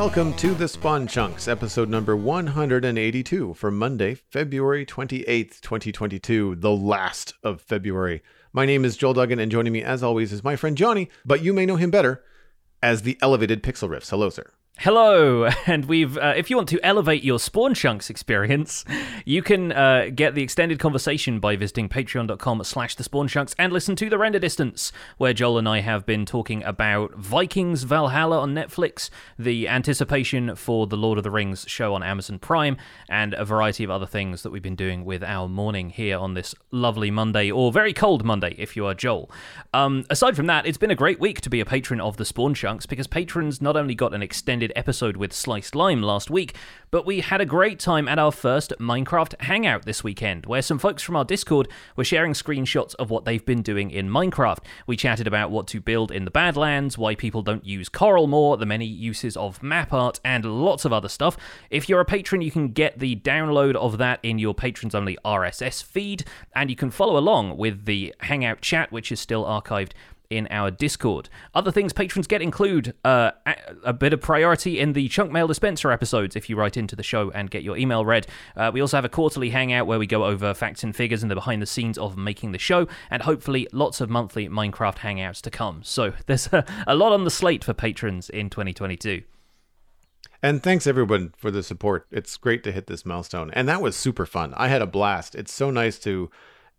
[0.00, 7.34] welcome to the Spawn Chunks, episode number 182 for Monday, February 28th, 2022, the last
[7.44, 8.22] of February.
[8.50, 11.44] My name is Joel Duggan, and joining me, as always, is my friend Jonny, but
[11.44, 12.24] you may know him better
[12.82, 14.08] as the Elevated Pixel Riffs.
[14.08, 14.50] Hello, sir.
[14.78, 16.16] Hello, and we've.
[16.16, 18.82] Uh, if you want to elevate your Spawn Chunks experience,
[19.26, 23.94] you can uh, get the extended conversation by visiting Patreon.com/slash The Spawn Chunks and listen
[23.96, 28.54] to the Render Distance, where Joel and I have been talking about Vikings Valhalla on
[28.54, 32.78] Netflix, the anticipation for the Lord of the Rings show on Amazon Prime,
[33.10, 36.32] and a variety of other things that we've been doing with our morning here on
[36.32, 39.30] this lovely Monday or very cold Monday if you are Joel.
[39.74, 42.24] Um, aside from that, it's been a great week to be a patron of the
[42.24, 46.54] Spawn Chunks because patrons not only got an extended episode with Sliced Lime last week,
[46.90, 50.78] but we had a great time at our first Minecraft Hangout this weekend, where some
[50.78, 54.58] folks from our Discord were sharing screenshots of what they've been doing in Minecraft.
[54.86, 58.56] We chatted about what to build in the Badlands, why people don't use coral more,
[58.56, 61.36] the many uses of map art, and lots of other stuff.
[61.70, 65.16] If you're a patron, you can get the download of that in your patrons only
[65.24, 66.24] RSS feed,
[66.54, 69.92] and you can follow along with the Hangout chat, which is still archived
[70.30, 71.28] in our Discord.
[71.54, 73.32] Other things patrons get include uh,
[73.84, 77.02] a, bit of priority in the Chunk Mail Dispenser episodes if you write into the
[77.02, 78.26] show and get your email read.
[78.56, 81.30] Uh, we also have a quarterly hangout where we go over facts and figures and
[81.30, 85.40] the behind the scenes of making the show, and hopefully lots of monthly Minecraft hangouts
[85.42, 85.82] to come.
[85.82, 89.22] So there's a, a lot on the slate for patrons in 2022.
[90.42, 92.06] And thanks everyone for the support.
[92.10, 93.50] It's great to hit this milestone.
[93.52, 94.54] And that was super fun.
[94.56, 95.34] I had a blast.
[95.34, 96.30] It's so nice to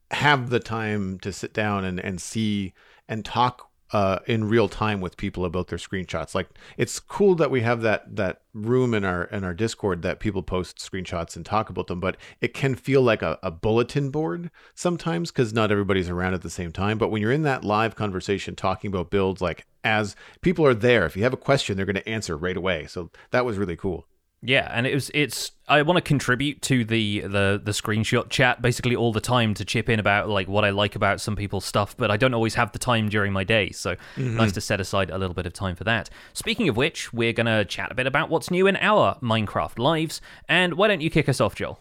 [0.10, 2.74] have the time to sit down and, and see
[3.12, 6.34] and talk uh, in real time with people about their screenshots.
[6.34, 10.22] Like it's cool that we have that that room in our in our Discord that
[10.22, 14.10] people post screenshots and talk about them, but it can feel like a, a bulletin
[14.10, 16.98] board sometimes because not everybody's around at the same time.
[16.98, 21.06] But when you're in that live conversation talking about builds, like as people are there,
[21.06, 22.88] if you have a question, they're going to answer right away.
[22.88, 24.08] So that was really cool.
[24.44, 28.60] Yeah, and it was it's I want to contribute to the the the screenshot chat
[28.60, 31.64] basically all the time to chip in about like what I like about some people's
[31.64, 34.38] stuff, but I don't always have the time during my day, so mm-hmm.
[34.38, 36.10] nice to set aside a little bit of time for that.
[36.34, 39.78] Speaking of which, we're going to chat a bit about what's new in our Minecraft
[39.78, 41.80] lives, and why don't you kick us off, Joel?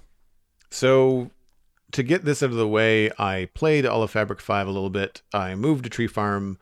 [0.70, 1.30] So
[1.92, 4.90] to get this out of the way, I played all of Fabric 5 a little
[4.90, 5.22] bit.
[5.32, 6.58] I moved to Tree Farm,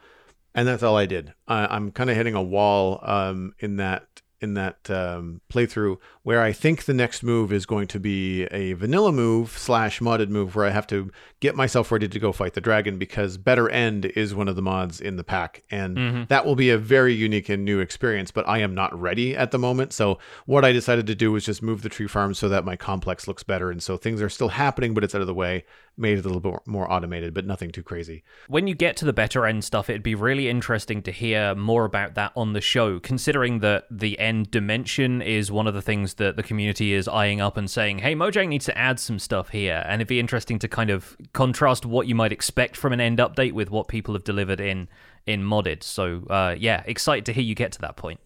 [0.55, 1.35] and that's all I did.
[1.47, 4.08] I, am kind of hitting a wall um, in that
[4.41, 8.75] in that um, playthrough where I think the next move is going to be a
[8.75, 11.11] vanilla move slash modded move where I have to
[11.41, 14.63] get myself ready to go fight the dragon because Better End is one of the
[14.63, 15.65] mods in the pack.
[15.71, 16.23] And mm-hmm.
[16.29, 19.51] that will be a very unique and new experience, but I am not ready at
[19.51, 19.93] the moment.
[19.93, 22.77] So what I decided to do was just move the tree farm so that my
[22.77, 23.71] complex looks better.
[23.71, 25.65] And so things are still happening, but it's out of the way,
[25.99, 28.23] made it a little bit more automated, but nothing too crazy.
[28.47, 31.85] When you get to the Better End stuff, it'd be really interesting to hear more
[31.85, 36.15] about that on the show, considering that the end dimension is one of the things
[36.15, 39.51] that the community is eyeing up and saying, hey, Mojang needs to add some stuff
[39.51, 39.83] here.
[39.87, 43.19] And it'd be interesting to kind of contrast what you might expect from an end
[43.19, 44.89] update with what people have delivered in
[45.27, 45.83] in modded.
[45.83, 48.21] So uh, yeah, excited to hear you get to that point.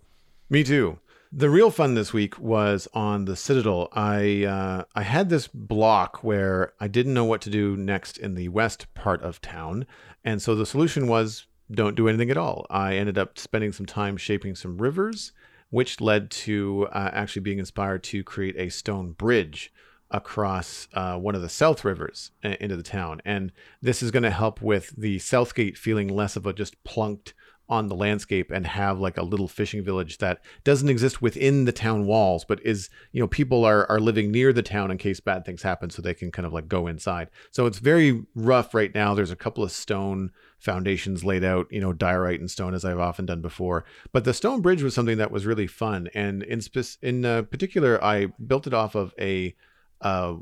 [0.49, 0.99] Me too.
[1.35, 3.89] The real fun this week was on the Citadel.
[3.95, 8.35] I uh, I had this block where I didn't know what to do next in
[8.35, 9.87] the west part of town,
[10.23, 12.67] and so the solution was don't do anything at all.
[12.69, 15.33] I ended up spending some time shaping some rivers
[15.71, 19.73] which led to uh, actually being inspired to create a stone bridge
[20.11, 23.23] across uh, one of the south rivers uh, into the town.
[23.25, 27.33] And this is going to help with the Southgate feeling less of a just plunked
[27.73, 31.73] on the landscape and have like a little fishing village that doesn't exist within the
[31.73, 35.21] town walls but is you know people are are living near the town in case
[35.21, 37.31] bad things happen so they can kind of like go inside.
[37.51, 39.15] So it's very rough right now.
[39.15, 42.99] There's a couple of stone foundations laid out you know diorite and stone as i've
[42.99, 43.87] often done before.
[44.13, 47.43] But the stone bridge was something that was really fun and in spe- in uh,
[47.43, 49.57] particular i built it off of a
[50.03, 50.35] uh,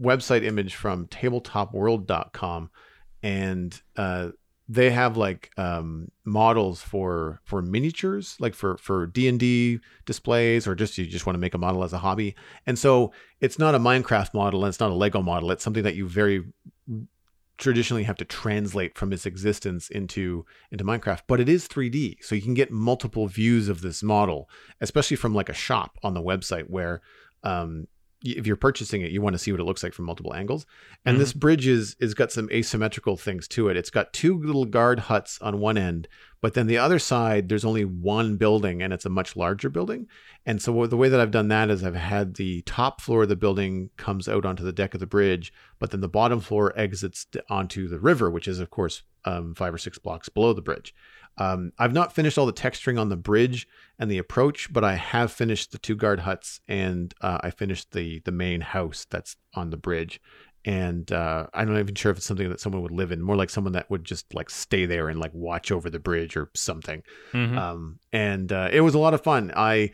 [0.00, 2.70] website image from tabletopworld.com
[3.22, 4.28] and uh,
[4.70, 10.96] they have like um, models for for miniatures like for for d&d displays or just
[10.96, 12.36] you just want to make a model as a hobby.
[12.66, 13.10] And so
[13.40, 15.50] it's not a minecraft model and it's not a lego model.
[15.50, 16.44] It's something that you very
[17.58, 21.22] traditionally have to translate from its existence into into minecraft.
[21.26, 24.48] But it is 3d so you can get multiple views of this model
[24.80, 27.00] especially from like a shop on the website where
[27.42, 27.88] um,
[28.22, 30.66] if you're purchasing it, you want to see what it looks like from multiple angles.
[31.04, 31.20] And mm-hmm.
[31.20, 33.76] this bridge is is got some asymmetrical things to it.
[33.76, 36.08] It's got two little guard huts on one end,
[36.40, 40.06] But then the other side, there's only one building and it's a much larger building.
[40.46, 43.28] And so the way that I've done that is I've had the top floor of
[43.28, 46.72] the building comes out onto the deck of the bridge, but then the bottom floor
[46.76, 50.62] exits onto the river, which is, of course, um, five or six blocks below the
[50.62, 50.94] bridge.
[51.38, 53.66] Um, I've not finished all the texturing on the bridge
[53.98, 57.92] and the approach, but I have finished the two guard huts and uh, I finished
[57.92, 60.20] the the main house that's on the bridge.
[60.66, 63.22] And uh, I'm not even sure if it's something that someone would live in.
[63.22, 66.36] More like someone that would just like stay there and like watch over the bridge
[66.36, 67.02] or something.
[67.32, 67.56] Mm-hmm.
[67.56, 69.52] Um, and uh, it was a lot of fun.
[69.56, 69.92] I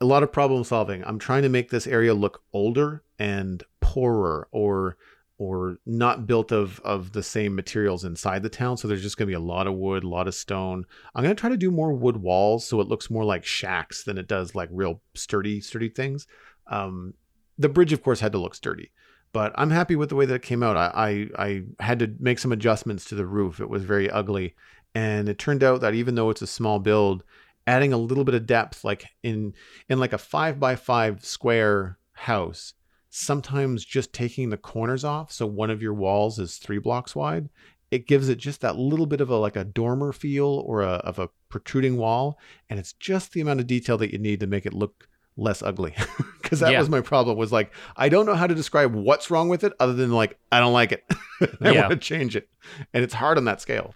[0.00, 1.04] a lot of problem solving.
[1.04, 4.96] I'm trying to make this area look older and poorer or
[5.38, 8.76] or not built of of the same materials inside the town.
[8.76, 10.84] So there's just going to be a lot of wood a lot of stone.
[11.14, 14.04] I'm going to try to do more wood walls so it looks more like shacks
[14.04, 16.26] than it does like real sturdy sturdy things.
[16.68, 17.14] Um,
[17.58, 18.90] the bridge of course had to look sturdy
[19.32, 20.76] but i'm happy with the way that it came out.
[20.76, 23.60] I, I i had to make some adjustments to the roof.
[23.60, 24.54] It was very ugly
[24.94, 27.22] and it turned out that even though it's a small build
[27.66, 29.52] adding a little bit of depth like in
[29.88, 32.72] in like a five by five square house
[33.16, 37.48] sometimes just taking the corners off so one of your walls is three blocks wide
[37.90, 40.96] it gives it just that little bit of a like a dormer feel or a,
[40.96, 44.46] of a protruding wall and it's just the amount of detail that you need to
[44.46, 45.08] make it look
[45.38, 45.94] less ugly
[46.42, 46.78] because that yeah.
[46.78, 49.72] was my problem was like i don't know how to describe what's wrong with it
[49.80, 51.02] other than like i don't like it
[51.62, 51.88] i yeah.
[51.88, 52.50] want to change it
[52.92, 53.94] and it's hard on that scale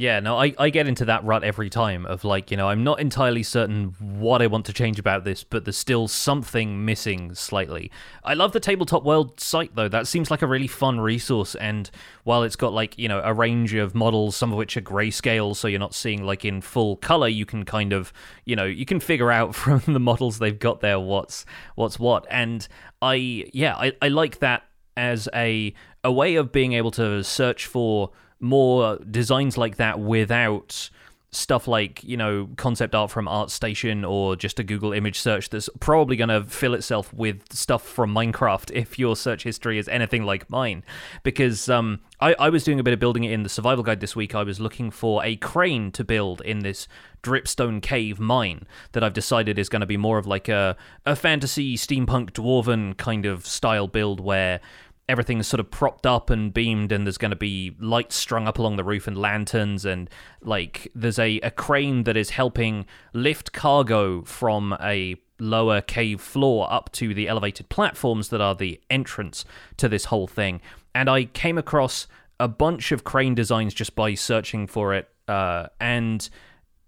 [0.00, 2.84] yeah, no, I, I get into that rut every time of like, you know, I'm
[2.84, 7.34] not entirely certain what I want to change about this, but there's still something missing
[7.34, 7.90] slightly.
[8.22, 9.88] I love the Tabletop World site though.
[9.88, 11.56] That seems like a really fun resource.
[11.56, 11.90] And
[12.22, 15.56] while it's got like, you know, a range of models, some of which are grayscale,
[15.56, 18.12] so you're not seeing like in full color, you can kind of,
[18.44, 22.24] you know, you can figure out from the models they've got there what's what's what.
[22.30, 22.68] And
[23.02, 24.62] I yeah, I, I like that
[24.96, 25.74] as a
[26.04, 30.90] a way of being able to search for more designs like that without
[31.30, 35.68] stuff like you know concept art from ArtStation or just a Google image search that's
[35.78, 40.22] probably going to fill itself with stuff from Minecraft if your search history is anything
[40.22, 40.82] like mine.
[41.22, 44.00] Because um, I, I was doing a bit of building it in the survival guide
[44.00, 44.34] this week.
[44.34, 46.88] I was looking for a crane to build in this
[47.22, 51.14] dripstone cave mine that I've decided is going to be more of like a a
[51.14, 54.60] fantasy steampunk dwarven kind of style build where
[55.08, 58.58] everything's sort of propped up and beamed and there's going to be lights strung up
[58.58, 60.10] along the roof and lanterns and
[60.42, 62.84] like there's a, a crane that is helping
[63.14, 68.80] lift cargo from a lower cave floor up to the elevated platforms that are the
[68.90, 69.44] entrance
[69.76, 70.60] to this whole thing.
[70.94, 72.06] And i came across
[72.40, 76.28] a bunch of crane designs just by searching for it uh, and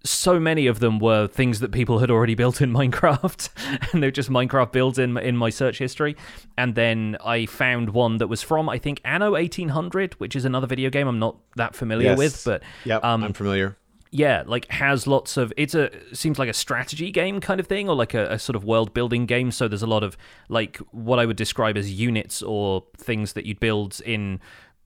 [0.03, 4.11] so many of them were things that people had already built in Minecraft, and they're
[4.11, 6.15] just Minecraft builds in in my search history.
[6.57, 10.67] And then I found one that was from I think Anno 1800, which is another
[10.67, 12.17] video game I'm not that familiar yes.
[12.17, 13.77] with, but yeah, um, I'm familiar.
[14.13, 17.87] Yeah, like has lots of it's a seems like a strategy game kind of thing,
[17.87, 19.51] or like a, a sort of world building game.
[19.51, 20.17] So there's a lot of
[20.49, 24.41] like what I would describe as units or things that you'd build in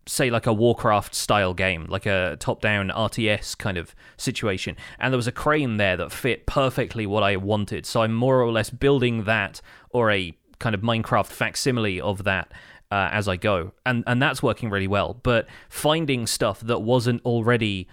[0.07, 4.75] say like a Warcraft style game, like a top down RTS kind of situation.
[4.99, 7.85] And there was a crane there that fit perfectly what I wanted.
[7.85, 12.51] So I'm more or less building that or a kind of Minecraft facsimile of that
[12.91, 13.73] uh, as I go.
[13.85, 15.19] And and that's working really well.
[15.21, 17.87] But finding stuff that wasn't already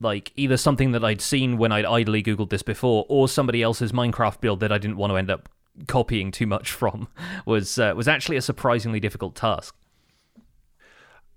[0.00, 3.92] like either something that I'd seen when I'd idly googled this before or somebody else's
[3.92, 5.48] Minecraft build that I didn't want to end up
[5.86, 7.08] copying too much from
[7.46, 9.74] was uh, was actually a surprisingly difficult task.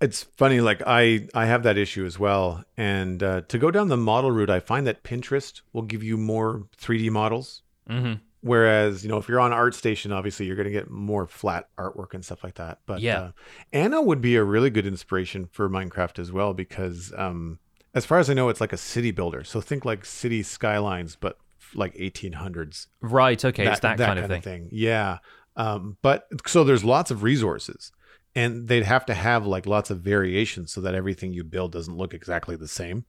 [0.01, 2.63] It's funny, like I I have that issue as well.
[2.77, 6.17] And uh, to go down the model route, I find that Pinterest will give you
[6.17, 7.63] more 3D models.
[7.89, 8.13] Mm-hmm.
[8.41, 12.13] Whereas, you know, if you're on ArtStation, obviously you're going to get more flat artwork
[12.13, 12.79] and stuff like that.
[12.85, 13.31] But yeah, uh,
[13.73, 17.59] Anno would be a really good inspiration for Minecraft as well because, um,
[17.93, 19.43] as far as I know, it's like a city builder.
[19.43, 21.37] So think like city skylines, but
[21.75, 22.87] like 1800s.
[23.01, 23.43] Right.
[23.43, 23.65] Okay.
[23.65, 24.69] That, it's that, that kind, kind, of thing.
[24.69, 24.69] thing.
[24.71, 25.17] Yeah.
[25.57, 27.91] Um, but so there's lots of resources
[28.35, 31.97] and they'd have to have like lots of variations so that everything you build doesn't
[31.97, 33.05] look exactly the same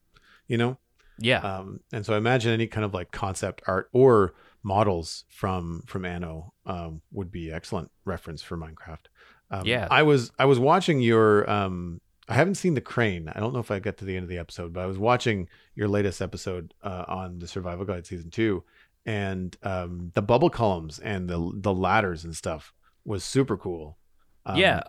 [0.51, 0.77] you know?
[1.17, 1.39] Yeah.
[1.39, 6.03] Um, and so I imagine any kind of like concept art or models from from
[6.03, 9.07] anno um, would be excellent reference for minecraft.
[9.49, 9.87] Um, yeah.
[9.89, 13.29] I was i was watching your um i haven't seen the crane.
[13.29, 14.97] I don't know if i got to the end of the episode but i was
[14.97, 18.63] watching your latest episode uh, on the survival guide season two
[19.05, 22.73] and um, the bubble columns and the the ladders and stuff
[23.05, 23.97] was super cool.
[24.45, 24.83] Um, yeah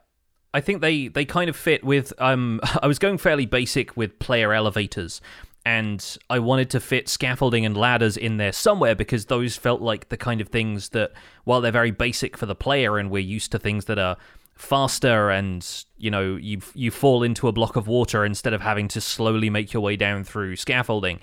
[0.54, 2.12] I think they they kind of fit with.
[2.18, 5.20] Um, I was going fairly basic with player elevators,
[5.64, 10.08] and I wanted to fit scaffolding and ladders in there somewhere because those felt like
[10.08, 11.12] the kind of things that,
[11.44, 14.16] while they're very basic for the player, and we're used to things that are
[14.54, 18.86] faster and you know you you fall into a block of water instead of having
[18.86, 21.18] to slowly make your way down through scaffolding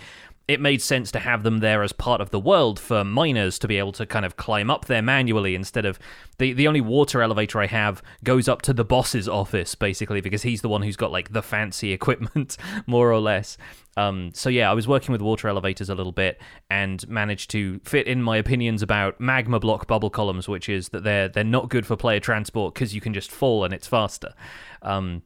[0.49, 3.67] it made sense to have them there as part of the world for miners to
[3.67, 5.99] be able to kind of climb up there manually instead of
[6.39, 10.41] the the only water elevator I have goes up to the boss's office basically because
[10.41, 13.57] he's the one who's got like the fancy equipment more or less.
[13.95, 16.41] Um, so yeah, I was working with water elevators a little bit
[16.71, 21.03] and managed to fit in my opinions about magma block bubble columns, which is that
[21.03, 24.33] they're they're not good for player transport because you can just fall and it's faster.
[24.81, 25.21] Um,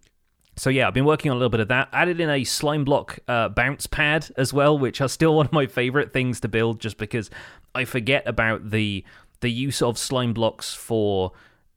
[0.56, 1.90] so yeah, I've been working on a little bit of that.
[1.92, 5.52] Added in a slime block uh, bounce pad as well, which are still one of
[5.54, 7.30] my favorite things to build, just because
[7.74, 9.04] I forget about the
[9.42, 11.34] the use of slime blocks for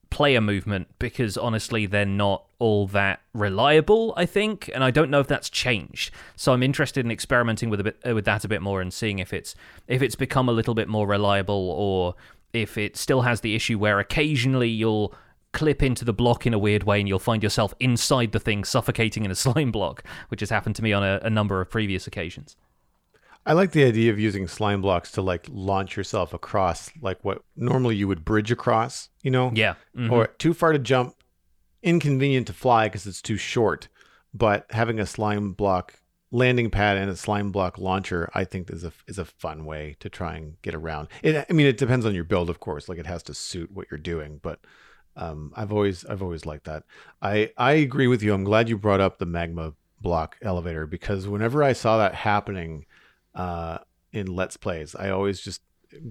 [0.08, 5.18] player movement because honestly they're not all that reliable i think and i don't know
[5.18, 8.48] if that's changed so i'm interested in experimenting with a bit uh, with that a
[8.48, 9.56] bit more and seeing if it's
[9.88, 12.14] if it's become a little bit more reliable or
[12.52, 15.12] if it still has the issue where occasionally you'll
[15.56, 18.62] clip into the block in a weird way and you'll find yourself inside the thing
[18.62, 21.70] suffocating in a slime block, which has happened to me on a, a number of
[21.70, 22.56] previous occasions.
[23.46, 27.42] I like the idea of using slime blocks to like launch yourself across like what
[27.56, 29.52] normally you would bridge across, you know?
[29.54, 29.74] Yeah.
[29.96, 30.12] Mm-hmm.
[30.12, 31.14] Or too far to jump,
[31.82, 33.88] inconvenient to fly because it's too short.
[34.34, 35.94] But having a slime block
[36.32, 39.96] landing pad and a slime block launcher, I think is a is a fun way
[40.00, 41.08] to try and get around.
[41.22, 42.88] It, I mean, it depends on your build, of course.
[42.88, 44.58] Like it has to suit what you're doing, but
[45.16, 46.84] um, I've always I've always liked that.
[47.22, 48.34] I I agree with you.
[48.34, 52.86] I'm glad you brought up the magma block elevator because whenever I saw that happening
[53.34, 53.78] uh,
[54.12, 55.62] in Let's Plays, I always just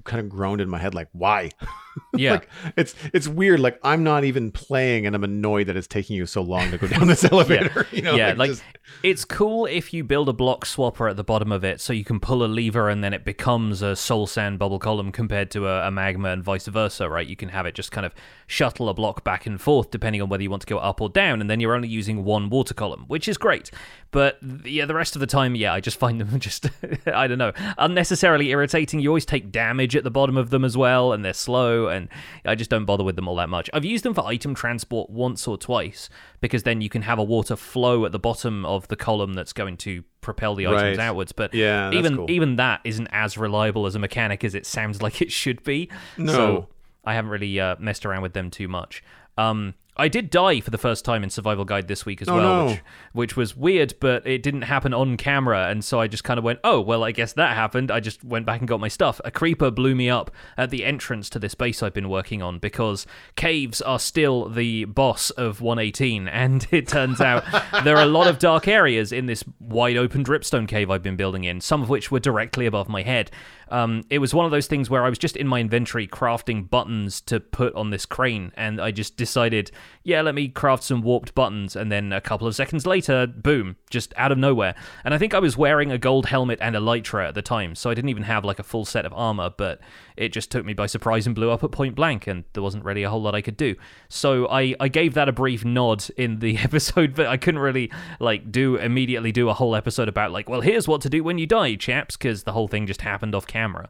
[0.04, 1.52] kind of groaned in my head like why?
[2.18, 2.32] Yeah.
[2.34, 6.18] Like it's it's weird like i'm not even playing and i'm annoyed that it's taking
[6.18, 8.64] you so long to go down this elevator yeah, you know yeah like, like just-
[9.02, 12.04] it's cool if you build a block swapper at the bottom of it so you
[12.04, 15.68] can pull a lever and then it becomes a soul sand bubble column compared to
[15.70, 17.28] a, a magma and vice versa right?
[17.28, 18.14] You can have it just kind of
[18.46, 21.08] shuttle a block back and forth depending on whether you want to go up or
[21.08, 23.72] down and then you're only using one water column which is great.
[24.12, 26.70] But yeah the rest of the time yeah i just find them just
[27.08, 29.00] i don't know unnecessarily irritating.
[29.00, 32.08] You always take damage at the bottom of them as well and they're slow and
[32.46, 35.10] i just don't bother with them all that much i've used them for item transport
[35.10, 36.10] once or twice
[36.42, 39.54] because then you can have a water flow at the bottom of the column that's
[39.54, 41.00] going to propel the items Right.
[41.00, 42.32] outwards but Yeah, even cool.
[42.32, 45.90] even that isn't as reliable as a mechanic as it sounds like it should be
[46.18, 46.32] No.
[46.34, 46.68] so
[47.04, 49.04] I haven't really uh, messed around with them too much.
[49.38, 52.36] Um, I did die for the first time in Survival Guide this week as Oh,
[52.36, 52.66] well, no.
[52.72, 52.82] which,
[53.14, 56.44] which was weird, but it didn't happen on camera, and so I just kind of
[56.44, 59.22] went, "Oh, well, I guess that happened." I just went back and got my stuff.
[59.24, 62.60] A creeper blew me up at the entrance to this base I've been working on
[62.60, 67.44] because caves are still the boss of 118, and it turns out
[67.84, 71.16] there are a lot of dark areas in this wide open dripstone cave I've been
[71.16, 73.32] building in, some of which were directly above my head.
[73.70, 76.70] Um, it was one of those things where I was just in my inventory crafting
[76.70, 79.72] buttons to put on this crane, and I just decided,
[80.04, 83.76] yeah, let me craft some warped buttons, and then a couple of seconds later, boom,
[83.90, 84.76] just out of nowhere.
[85.04, 87.90] And I think I was wearing a gold helmet and elytra at the time, so
[87.90, 89.80] I didn't even have like a full set of armor, but
[90.18, 92.84] it just took me by surprise and blew up at point blank, and there wasn't
[92.84, 93.76] really a whole lot I could do.
[94.10, 97.92] So I, I gave that a brief nod in the episode, but I couldn't really
[98.20, 101.38] like do immediately do a whole episode about like, well, here's what to do when
[101.38, 103.90] you die, chaps, because the whole thing just happened off camera.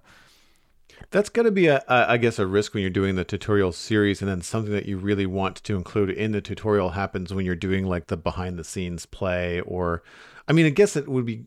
[1.12, 3.72] That's got to be a, a, I guess, a risk when you're doing the tutorial
[3.72, 7.46] series, and then something that you really want to include in the tutorial happens when
[7.46, 10.04] you're doing like the behind the scenes play, or,
[10.48, 11.46] I mean, I guess it would be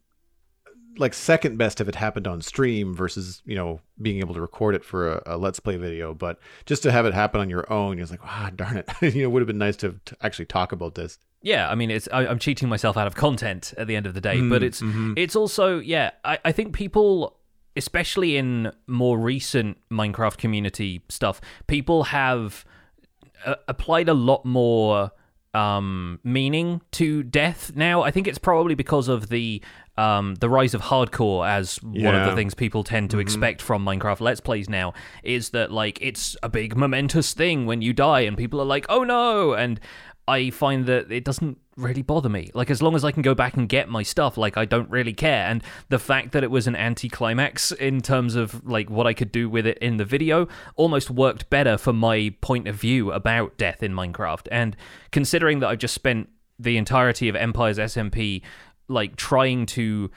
[0.99, 4.75] like second best if it happened on stream versus you know being able to record
[4.75, 6.15] it for a, a let's play video.
[6.15, 9.23] But just to have it happen on your own, you're like, ah, darn it, you
[9.23, 11.19] know, it would have been nice to, to actually talk about this.
[11.43, 14.15] Yeah, I mean, it's I, I'm cheating myself out of content at the end of
[14.15, 14.83] the day, but it's
[15.17, 16.11] it's also yeah.
[16.25, 17.39] I, I think people,
[17.77, 22.65] especially in more recent Minecraft community stuff, people have
[23.45, 25.13] uh, applied a lot more
[25.55, 28.03] um, meaning to death now.
[28.03, 29.63] I think it's probably because of the
[29.99, 33.85] um, the rise of hardcore as one of the things people tend to expect from
[33.85, 38.21] Minecraft Let's Plays now is that like it's a big momentous thing when you die
[38.21, 39.81] and people are like, oh no, and
[40.29, 42.53] I find that it doesn't really bother me.
[42.55, 44.89] Like as long as I can go back and get my stuff, like I don't
[44.89, 45.47] really care.
[45.47, 49.33] And the fact that it was an anticlimax in terms of like what I could
[49.33, 53.59] do with it in the video almost worked better for my point of view about
[53.59, 54.47] death in Minecraft.
[54.53, 54.77] And
[55.11, 56.29] considering that I've just spent
[56.59, 58.43] the entirety of Empire's SMP
[58.89, 60.11] like trying to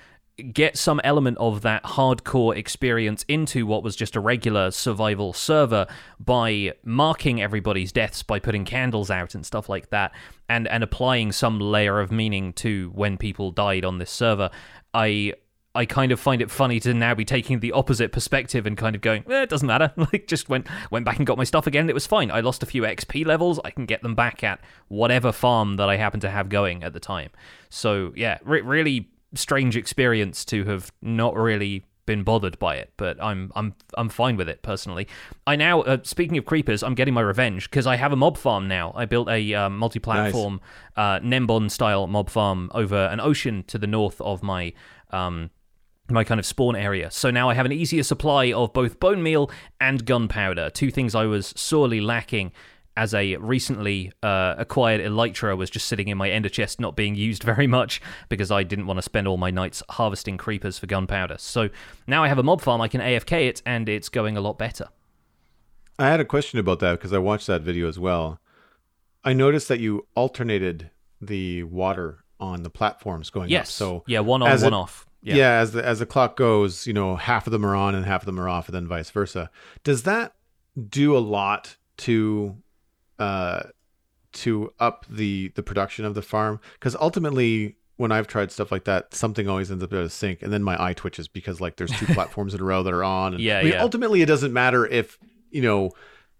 [0.53, 5.85] get some element of that hardcore experience into what was just a regular survival server
[6.19, 10.11] by marking everybody's deaths by putting candles out and stuff like that
[10.49, 14.49] and and applying some layer of meaning to when people died on this server.
[14.93, 15.33] I
[15.73, 18.95] I kind of find it funny to now be taking the opposite perspective and kind
[18.95, 19.93] of going, eh, it doesn't matter.
[20.11, 21.89] Like, just went went back and got my stuff again.
[21.89, 22.31] It was fine.
[22.31, 23.59] I lost a few XP levels.
[23.63, 26.93] I can get them back at whatever farm that I happen to have going at
[26.93, 27.29] the time.
[27.69, 33.21] So yeah, re- really strange experience to have not really been bothered by it, but
[33.23, 35.07] I'm I'm I'm fine with it personally.
[35.47, 38.37] I now, uh, speaking of creepers, I'm getting my revenge because I have a mob
[38.37, 38.91] farm now.
[38.95, 40.59] I built a uh, multi-platform
[40.97, 41.21] nice.
[41.21, 44.73] uh, gnembon style mob farm over an ocean to the north of my
[45.11, 45.51] um,
[46.11, 47.11] my kind of spawn area.
[47.11, 49.49] So now I have an easier supply of both bone meal
[49.79, 52.51] and gunpowder, two things I was sorely lacking
[52.97, 57.15] as a recently uh, acquired elytra was just sitting in my ender chest not being
[57.15, 60.87] used very much because I didn't want to spend all my nights harvesting creepers for
[60.87, 61.37] gunpowder.
[61.39, 61.69] So
[62.07, 64.57] now I have a mob farm I can AFK it and it's going a lot
[64.57, 64.89] better.
[65.97, 68.39] I had a question about that because I watched that video as well.
[69.23, 70.89] I noticed that you alternated
[71.21, 73.69] the water on the platforms going yes.
[73.69, 73.73] up.
[73.73, 75.05] So yeah, one on, one it, off.
[75.23, 75.35] Yeah.
[75.35, 78.05] yeah, as the as the clock goes, you know, half of them are on and
[78.05, 79.51] half of them are off, and then vice versa.
[79.83, 80.33] Does that
[80.89, 82.57] do a lot to
[83.19, 83.63] uh,
[84.33, 88.85] to up the the production of the farm because ultimately when I've tried stuff like
[88.85, 91.75] that, something always ends up out of sync, and then my eye twitches because like
[91.75, 93.35] there's two platforms in a row that are on.
[93.35, 93.83] And, yeah, I mean, yeah.
[93.83, 95.19] Ultimately, it doesn't matter if
[95.51, 95.91] you know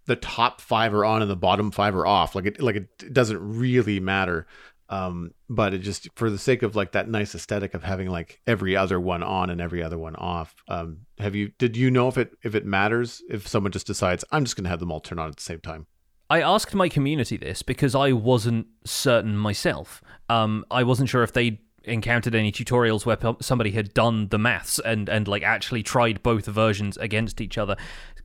[0.06, 2.34] the top five are on and the bottom five are off.
[2.36, 4.48] Like it, like it doesn't really matter.
[4.90, 8.40] Um, but it just for the sake of like that nice aesthetic of having like
[8.48, 10.56] every other one on and every other one off.
[10.70, 14.24] Um, have you did you know if it if it matters if someone just decides
[14.32, 15.88] I'm just gonna have them all turn on at the same time?
[16.30, 20.02] I asked my community this because I wasn't certain myself.
[20.30, 24.80] Um, I wasn't sure if they encountered any tutorials where somebody had done the maths
[24.80, 27.76] and and like actually tried both versions against each other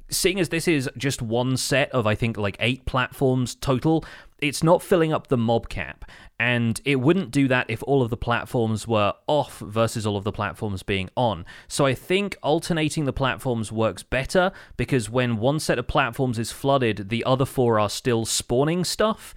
[0.09, 4.05] seeing as this is just one set of I think like eight platforms total,
[4.41, 6.05] it's not filling up the mob cap.
[6.39, 10.25] And it wouldn't do that if all of the platforms were off versus all of
[10.25, 11.47] the platforms being on.
[11.67, 16.53] So I think alternating the platforms works better because when one set of platforms is
[16.53, 19.35] flooded, the other four are still spawning stuff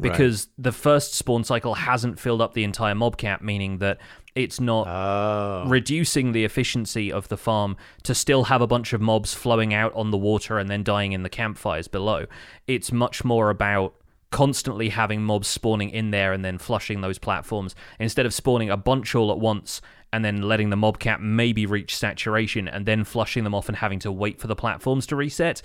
[0.00, 0.64] because right.
[0.64, 3.98] the first spawn cycle hasn't filled up the entire mob cap, meaning that
[4.38, 5.68] it's not oh.
[5.68, 9.92] reducing the efficiency of the farm to still have a bunch of mobs flowing out
[9.94, 12.24] on the water and then dying in the campfires below.
[12.68, 13.94] It's much more about
[14.30, 18.76] constantly having mobs spawning in there and then flushing those platforms instead of spawning a
[18.76, 19.80] bunch all at once
[20.12, 23.76] and then letting the mob cap maybe reach saturation and then flushing them off and
[23.78, 25.60] having to wait for the platforms to reset.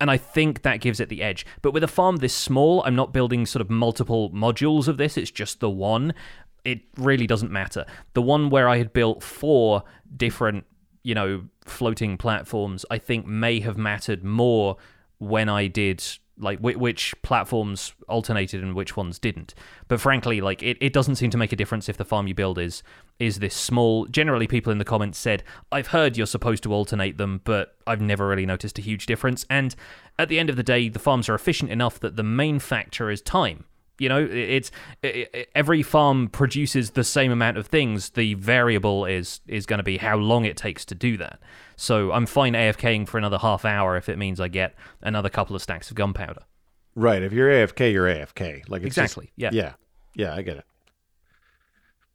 [0.00, 1.46] And I think that gives it the edge.
[1.62, 5.16] But with a farm this small, I'm not building sort of multiple modules of this,
[5.16, 6.12] it's just the one
[6.64, 7.84] it really doesn't matter.
[8.14, 9.82] The one where I had built four
[10.16, 10.64] different,
[11.02, 14.76] you know, floating platforms, I think may have mattered more
[15.18, 16.02] when I did
[16.40, 19.54] like which platforms alternated and which ones didn't.
[19.88, 22.34] But frankly, like it, it doesn't seem to make a difference if the farm you
[22.34, 22.82] build is
[23.18, 24.06] is this small.
[24.06, 25.42] Generally, people in the comments said,
[25.72, 29.44] "I've heard you're supposed to alternate them, but I've never really noticed a huge difference."
[29.50, 29.74] And
[30.18, 33.10] at the end of the day, the farms are efficient enough that the main factor
[33.10, 33.64] is time.
[33.98, 34.70] You know, it's
[35.02, 38.10] it, every farm produces the same amount of things.
[38.10, 41.40] The variable is is going to be how long it takes to do that.
[41.76, 45.54] So I'm fine AFKing for another half hour if it means I get another couple
[45.54, 46.42] of stacks of gunpowder.
[46.94, 47.22] Right.
[47.22, 48.68] If you're AFK, you're AFK.
[48.68, 49.26] Like exactly.
[49.26, 49.50] Just, yeah.
[49.52, 49.72] Yeah.
[50.14, 50.34] Yeah.
[50.34, 50.64] I get it.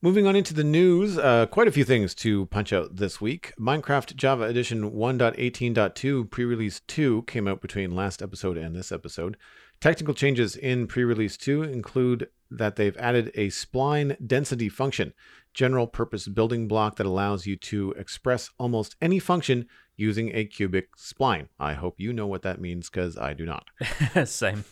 [0.03, 3.53] Moving on into the news, uh, quite a few things to punch out this week.
[3.57, 9.37] Minecraft Java Edition 1.18.2 pre release 2 came out between last episode and this episode.
[9.83, 15.13] Technical changes in pre release 2 include that they've added a spline density function,
[15.53, 19.67] general purpose building block that allows you to express almost any function
[19.97, 21.49] using a cubic spline.
[21.59, 23.65] I hope you know what that means because I do not.
[24.25, 24.63] Same.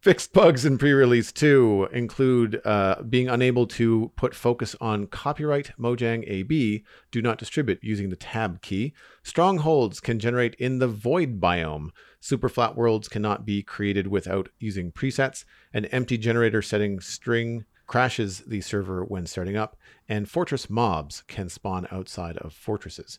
[0.00, 5.70] Fixed bugs in pre release 2 include uh, being unable to put focus on copyright
[5.78, 8.94] Mojang AB, do not distribute using the tab key.
[9.22, 11.90] Strongholds can generate in the void biome.
[12.20, 15.44] Super flat worlds cannot be created without using presets.
[15.72, 19.76] An empty generator setting string crashes the server when starting up.
[20.08, 23.18] And fortress mobs can spawn outside of fortresses.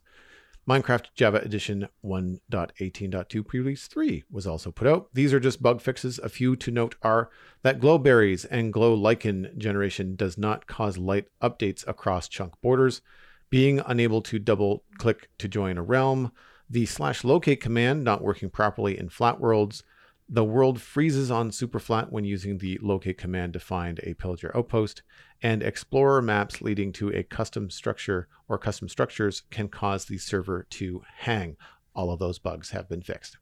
[0.69, 5.09] Minecraft Java Edition 1.18.2 pre-release 3 was also put out.
[5.11, 6.19] These are just bug fixes.
[6.19, 7.31] A few to note are
[7.63, 13.01] that glow berries and glow lichen generation does not cause light updates across chunk borders,
[13.49, 16.31] being unable to double click to join a realm,
[16.71, 19.83] the slash locate command not working properly in flat worlds,
[20.29, 25.03] the world freezes on superflat when using the locate command to find a pillager outpost,
[25.43, 30.65] and explorer maps leading to a custom structure or custom structures can cause the server
[30.69, 31.57] to hang.
[31.93, 33.37] All of those bugs have been fixed.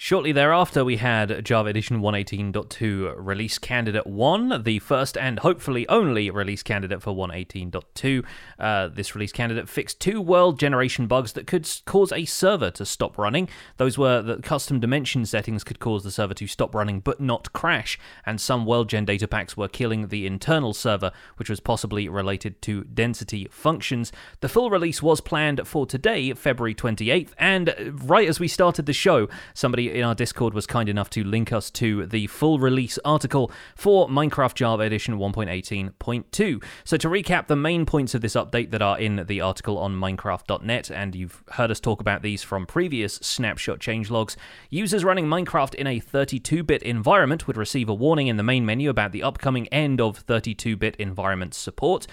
[0.00, 6.30] Shortly thereafter, we had Java Edition 118.2 release candidate 1, the first and hopefully only
[6.30, 8.24] release candidate for 118.2.
[8.60, 12.86] Uh, this release candidate fixed two world generation bugs that could cause a server to
[12.86, 13.48] stop running.
[13.78, 17.52] Those were that custom dimension settings could cause the server to stop running but not
[17.52, 22.08] crash, and some world gen data packs were killing the internal server, which was possibly
[22.08, 24.12] related to density functions.
[24.42, 27.74] The full release was planned for today, February 28th, and
[28.08, 31.52] right as we started the show, somebody in our Discord was kind enough to link
[31.52, 36.62] us to the full release article for Minecraft Java Edition 1.18.2.
[36.84, 39.94] So, to recap the main points of this update that are in the article on
[39.94, 44.36] Minecraft.net, and you've heard us talk about these from previous snapshot changelogs,
[44.70, 48.64] users running Minecraft in a 32 bit environment would receive a warning in the main
[48.64, 52.06] menu about the upcoming end of 32 bit environment support.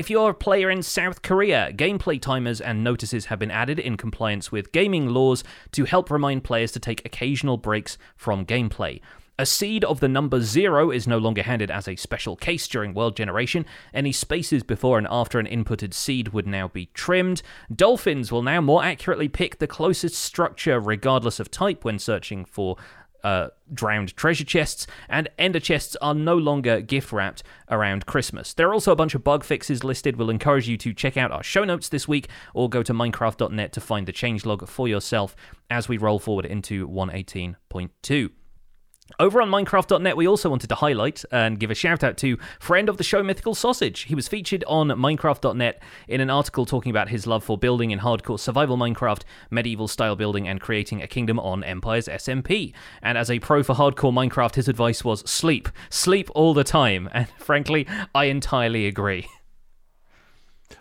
[0.00, 3.98] If you're a player in South Korea, gameplay timers and notices have been added in
[3.98, 9.02] compliance with gaming laws to help remind players to take occasional breaks from gameplay.
[9.38, 12.94] A seed of the number zero is no longer handed as a special case during
[12.94, 13.66] world generation.
[13.92, 17.42] Any spaces before and after an inputted seed would now be trimmed.
[17.74, 22.76] Dolphins will now more accurately pick the closest structure, regardless of type, when searching for
[23.24, 28.54] uh, drowned treasure chests, and ender chests are no longer gift wrapped around Christmas.
[28.54, 30.16] There are also a bunch of bug fixes listed.
[30.16, 33.72] We'll encourage you to check out our show notes this week or go to Minecraft.net
[33.72, 35.36] to find the changelog for yourself
[35.70, 38.30] as we roll forward into 118.2.
[39.18, 42.88] Over on Minecraft.net, we also wanted to highlight and give a shout out to friend
[42.88, 44.02] of the show, Mythical Sausage.
[44.02, 47.98] He was featured on Minecraft.net in an article talking about his love for building in
[47.98, 52.72] hardcore survival Minecraft, medieval style building, and creating a kingdom on Empire's SMP.
[53.02, 55.68] And as a pro for hardcore Minecraft, his advice was sleep.
[55.88, 57.08] Sleep all the time.
[57.20, 59.28] And frankly, I entirely agree.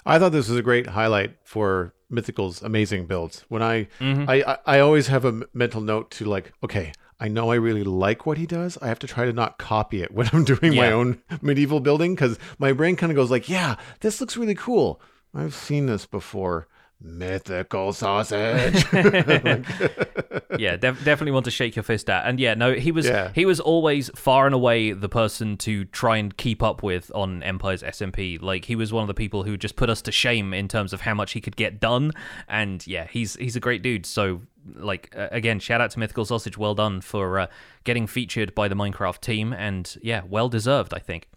[0.05, 3.43] I thought this was a great highlight for Mythical's amazing builds.
[3.49, 4.29] When I, mm-hmm.
[4.29, 7.84] I, I, I always have a mental note to like, okay, I know I really
[7.84, 8.77] like what he does.
[8.82, 10.82] I have to try to not copy it when I'm doing yeah.
[10.82, 14.55] my own medieval building because my brain kind of goes like, yeah, this looks really
[14.55, 15.01] cool.
[15.34, 16.67] I've seen this before.
[17.01, 18.85] Mythical sausage.
[20.59, 22.27] yeah, def- definitely want to shake your fist at.
[22.27, 23.31] And yeah, no, he was yeah.
[23.33, 27.41] he was always far and away the person to try and keep up with on
[27.43, 28.41] Empire's SMP.
[28.41, 30.91] Like he was one of the people who just put us to shame in terms
[30.91, 32.12] of how much he could get done.
[32.49, 34.05] And yeah, he's he's a great dude.
[34.05, 34.41] So
[34.75, 36.57] like uh, again, shout out to Mythical Sausage.
[36.57, 37.47] Well done for uh,
[37.85, 41.29] getting featured by the Minecraft team, and yeah, well deserved, I think.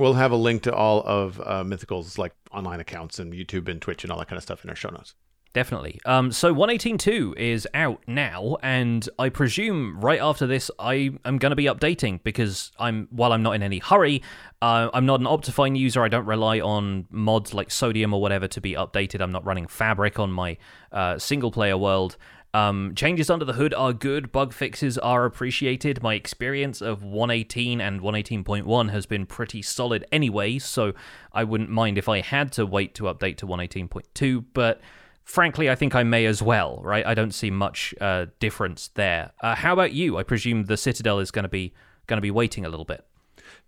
[0.00, 3.82] We'll have a link to all of uh, Mythical's like online accounts and YouTube and
[3.82, 5.14] Twitch and all that kind of stuff in our show notes.
[5.52, 6.00] Definitely.
[6.06, 11.50] Um, so 118.2 is out now, and I presume right after this I am going
[11.50, 14.22] to be updating because I'm while I'm not in any hurry,
[14.62, 16.02] uh, I'm not an Optifine user.
[16.02, 19.20] I don't rely on mods like Sodium or whatever to be updated.
[19.20, 20.56] I'm not running Fabric on my
[20.92, 22.16] uh, single player world,
[22.52, 26.02] um, changes under the hood are good, bug fixes are appreciated.
[26.02, 30.92] My experience of 118 and 118.1 has been pretty solid anyway, so
[31.32, 34.80] I wouldn't mind if I had to wait to update to 118.2, but
[35.22, 37.06] frankly, I think I may as well, right?
[37.06, 39.30] I don't see much uh, difference there.
[39.40, 40.18] Uh, how about you?
[40.18, 41.72] I presume the Citadel is going to be
[42.08, 43.06] going to be waiting a little bit.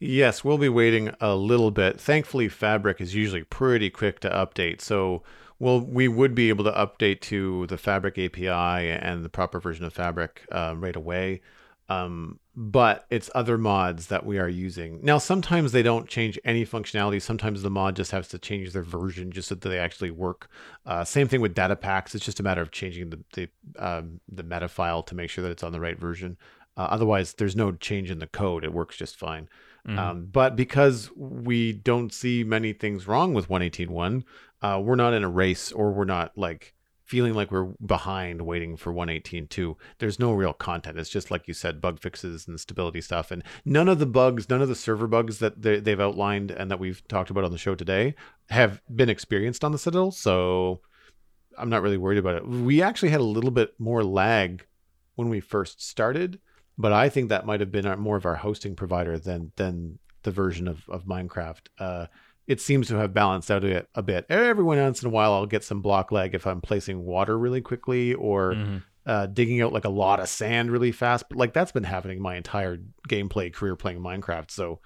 [0.00, 2.00] Yes, we'll be waiting a little bit.
[2.00, 5.22] Thankfully, Fabric is usually pretty quick to update, so
[5.62, 9.84] well, we would be able to update to the Fabric API and the proper version
[9.84, 11.40] of Fabric uh, right away.
[11.88, 14.98] Um, but it's other mods that we are using.
[15.04, 17.22] Now, sometimes they don't change any functionality.
[17.22, 20.50] Sometimes the mod just has to change their version just so that they actually work.
[20.84, 22.12] Uh, same thing with data packs.
[22.16, 23.48] It's just a matter of changing the the,
[23.78, 26.38] um, the meta file to make sure that it's on the right version.
[26.76, 28.64] Uh, otherwise, there's no change in the code.
[28.64, 29.48] It works just fine.
[29.86, 29.98] Mm-hmm.
[29.98, 34.22] Um, but because we don't see many things wrong with 118.1,
[34.62, 38.76] uh, we're not in a race or we're not like feeling like we're behind waiting
[38.76, 39.74] for 118.2.
[39.98, 40.98] There's no real content.
[40.98, 43.30] It's just like you said, bug fixes and stability stuff.
[43.30, 46.70] And none of the bugs, none of the server bugs that they, they've outlined and
[46.70, 48.14] that we've talked about on the show today
[48.48, 50.10] have been experienced on the Citadel.
[50.10, 50.80] So
[51.58, 52.48] I'm not really worried about it.
[52.48, 54.66] We actually had a little bit more lag
[55.16, 56.40] when we first started,
[56.78, 59.98] but I think that might have been our, more of our hosting provider than than
[60.22, 61.66] the version of, of Minecraft.
[61.78, 62.06] Uh,
[62.46, 64.26] it seems to have balanced out a, a bit.
[64.28, 67.60] Every once in a while, I'll get some block lag if I'm placing water really
[67.60, 68.78] quickly or mm-hmm.
[69.06, 71.28] uh, digging out like a lot of sand really fast.
[71.28, 72.78] But like that's been happening my entire
[73.08, 74.50] gameplay career playing Minecraft.
[74.50, 74.80] So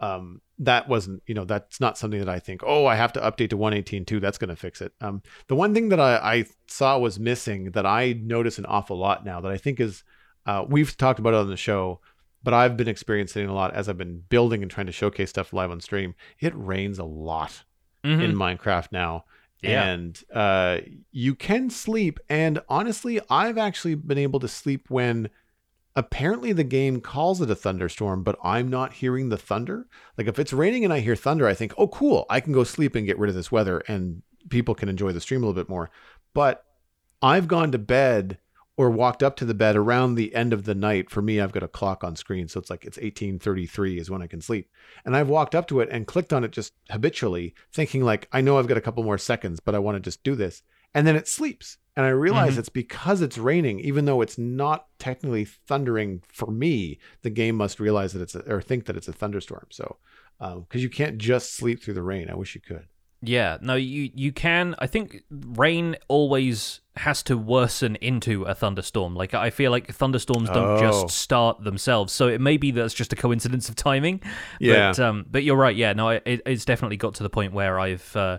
[0.00, 3.20] um, that wasn't, you know, that's not something that I think, oh, I have to
[3.20, 4.20] update to 118.2.
[4.20, 4.92] That's going to fix it.
[5.00, 8.98] Um, the one thing that I, I saw was missing that I notice an awful
[8.98, 10.02] lot now that I think is,
[10.44, 12.00] uh, we've talked about it on the show
[12.46, 15.52] but I've been experiencing a lot as I've been building and trying to showcase stuff
[15.52, 16.14] live on stream.
[16.38, 17.64] It rains a lot
[18.04, 18.22] mm-hmm.
[18.22, 19.24] in Minecraft now.
[19.62, 19.82] Yeah.
[19.82, 20.78] And uh,
[21.10, 22.20] you can sleep.
[22.28, 25.28] And honestly, I've actually been able to sleep when
[25.96, 29.88] apparently the game calls it a thunderstorm, but I'm not hearing the thunder.
[30.16, 32.62] Like if it's raining and I hear thunder, I think, oh, cool, I can go
[32.62, 35.60] sleep and get rid of this weather and people can enjoy the stream a little
[35.60, 35.90] bit more.
[36.32, 36.64] But
[37.20, 38.38] I've gone to bed
[38.76, 41.10] or walked up to the bed around the end of the night.
[41.10, 44.22] For me, I've got a clock on screen, so it's like it's 1833 is when
[44.22, 44.70] I can sleep.
[45.04, 48.40] And I've walked up to it and clicked on it just habitually, thinking like, I
[48.40, 50.62] know I've got a couple more seconds, but I want to just do this.
[50.94, 51.78] And then it sleeps.
[51.96, 52.60] And I realize mm-hmm.
[52.60, 56.98] it's because it's raining, even though it's not technically thundering for me.
[57.22, 59.66] The game must realize that it's a, or think that it's a thunderstorm.
[59.70, 59.96] So,
[60.38, 62.28] because um, you can't just sleep through the rain.
[62.28, 62.86] I wish you could.
[63.22, 64.74] Yeah, no, you you can.
[64.78, 69.14] I think rain always has to worsen into a thunderstorm.
[69.14, 70.80] Like I feel like thunderstorms don't oh.
[70.80, 72.12] just start themselves.
[72.12, 74.22] So it may be that's just a coincidence of timing.
[74.60, 74.90] Yeah.
[74.90, 75.76] But, um, but you're right.
[75.76, 78.14] Yeah, no, it, it's definitely got to the point where I've.
[78.16, 78.38] Uh,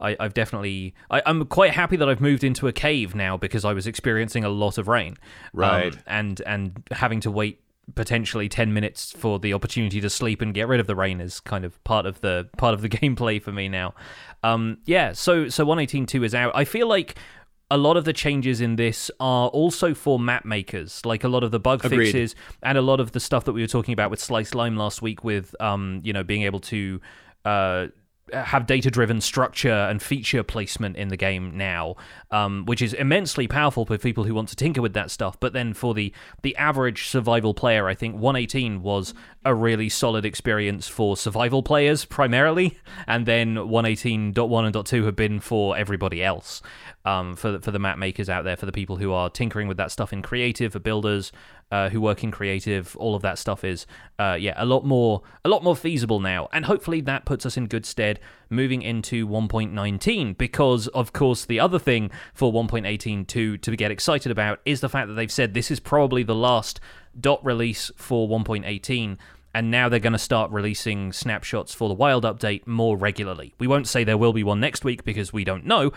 [0.00, 3.64] I, have definitely I, am quite happy that I've moved into a cave now because
[3.64, 5.16] I was experiencing a lot of rain,
[5.52, 5.92] right?
[5.92, 7.60] Um, and and having to wait
[7.94, 11.40] potentially 10 minutes for the opportunity to sleep and get rid of the rain is
[11.40, 13.94] kind of part of the part of the gameplay for me now.
[14.42, 16.52] Um, yeah, so so 118.2 is out.
[16.54, 17.16] I feel like
[17.70, 21.44] a lot of the changes in this are also for map makers, like a lot
[21.44, 22.06] of the bug Agreed.
[22.06, 24.76] fixes and a lot of the stuff that we were talking about with Sliced Lime
[24.76, 27.00] last week, with um, you know, being able to
[27.44, 27.86] uh,
[28.32, 31.96] have data driven structure and feature placement in the game now,
[32.30, 35.38] um, which is immensely powerful for people who want to tinker with that stuff.
[35.40, 36.12] But then for the
[36.42, 39.14] the average survival player, I think 118 was
[39.44, 45.40] a really solid experience for survival players primarily, and then 118.1 and .2 have been
[45.40, 46.62] for everybody else.
[47.04, 49.66] Um, for the, for the map makers out there, for the people who are tinkering
[49.66, 51.32] with that stuff in creative, for builders,
[51.70, 53.86] uh, who work in creative, all of that stuff is,
[54.18, 57.56] uh, yeah, a lot more, a lot more feasible now, and hopefully that puts us
[57.56, 60.38] in good stead moving into 1.19.
[60.38, 64.88] Because of course, the other thing for 1.18 to to get excited about is the
[64.88, 66.80] fact that they've said this is probably the last
[67.20, 69.16] dot release for 1.18
[69.54, 73.54] and now they're going to start releasing snapshots for the wild update more regularly.
[73.58, 75.90] We won't say there will be one next week because we don't know,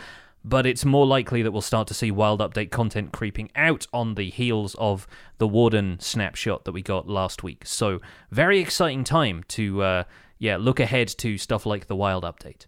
[0.43, 4.15] but it's more likely that we'll start to see wild update content creeping out on
[4.15, 7.65] the heels of the Warden snapshot that we got last week.
[7.65, 7.99] So,
[8.31, 10.03] very exciting time to, uh,
[10.39, 12.65] yeah, look ahead to stuff like the wild update.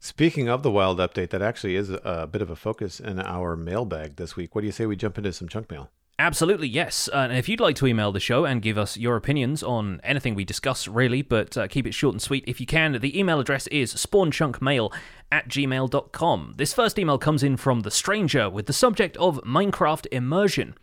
[0.00, 3.56] Speaking of the wild update, that actually is a bit of a focus in our
[3.56, 4.54] mailbag this week.
[4.54, 5.90] What do you say we jump into some chunk mail?
[6.18, 7.08] Absolutely, yes.
[7.12, 10.00] Uh, and if you'd like to email the show and give us your opinions on
[10.04, 13.18] anything we discuss, really, but uh, keep it short and sweet if you can, the
[13.18, 14.92] email address is spawnchunkmail
[15.34, 16.54] at gmail.com.
[16.58, 20.76] This first email comes in from The Stranger with the subject of Minecraft immersion.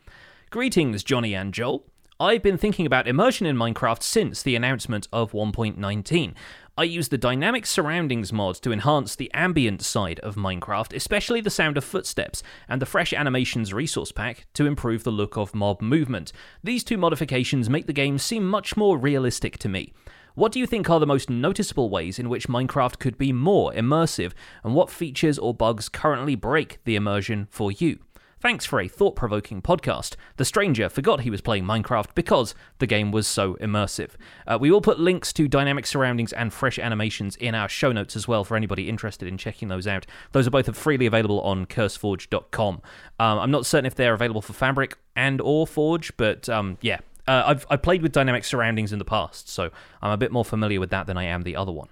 [0.49, 1.85] Greetings, Jonny and Joel.
[2.19, 6.33] I've been thinking about immersion in Minecraft since the announcement of 1.19.
[6.77, 11.49] I use the dynamic surroundings mod to enhance the ambient side of Minecraft, especially the
[11.49, 15.81] sound of footsteps, and the fresh animations resource pack to improve the look of mob
[15.81, 16.33] movement.
[16.61, 19.93] These two modifications make the game seem much more realistic to me.
[20.35, 23.73] What do you think are the most noticeable ways in which Minecraft could be more
[23.73, 24.31] immersive,
[24.63, 27.99] and what features or bugs currently break the immersion for you?
[28.41, 30.15] Thanks for a thought provoking podcast.
[30.37, 34.13] The stranger forgot he was playing Minecraft because the game was so immersive.
[34.47, 38.15] Uh, we will put links to dynamic surroundings and fresh animations in our show notes
[38.15, 40.07] as well for anybody interested in checking those out.
[40.31, 42.81] Those are both freely available on curseforge.com.
[43.19, 47.01] Um, I'm not certain if they're available for Fabric and or Forge, but um, yeah,
[47.31, 50.43] uh, I've, I've played with dynamic surroundings in the past, so I'm a bit more
[50.43, 51.87] familiar with that than I am the other one.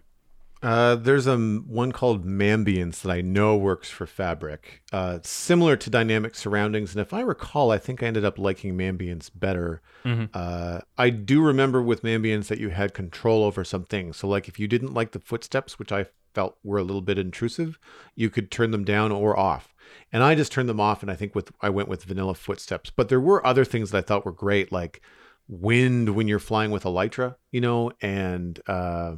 [0.62, 5.90] Uh, there's a one called Mambience that I know works for Fabric, uh, similar to
[5.90, 6.94] dynamic surroundings.
[6.94, 9.82] And if I recall, I think I ended up liking Mambience better.
[10.04, 10.26] Mm-hmm.
[10.34, 14.18] Uh, I do remember with Mambience that you had control over some things.
[14.18, 17.18] So, like if you didn't like the footsteps, which I felt were a little bit
[17.18, 17.80] intrusive,
[18.16, 19.74] you could turn them down or off.
[20.12, 22.90] And I just turned them off, and I think with I went with vanilla footsteps.
[22.90, 25.02] But there were other things that I thought were great, like
[25.50, 29.16] wind when you're flying with Elytra, you know, and uh,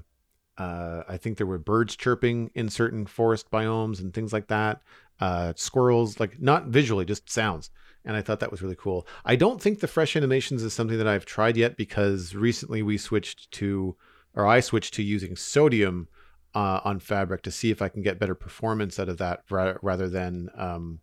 [0.57, 4.81] uh, I think there were birds chirping in certain forest biomes and things like that.
[5.19, 7.69] Uh, squirrels, like not visually, just sounds.
[8.03, 9.05] And I thought that was really cool.
[9.23, 12.97] I don't think the fresh animations is something that I've tried yet because recently we
[12.97, 13.95] switched to,
[14.33, 16.07] or I switched to using sodium
[16.55, 20.09] uh, on Fabric to see if I can get better performance out of that rather
[20.09, 20.99] than um,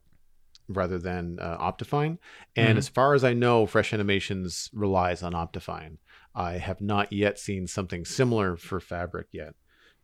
[0.68, 2.18] rather than uh, Optifine.
[2.56, 2.78] And mm-hmm.
[2.78, 5.98] as far as I know, Fresh Animations relies on Optifine.
[6.34, 9.54] I have not yet seen something similar for Fabric yet.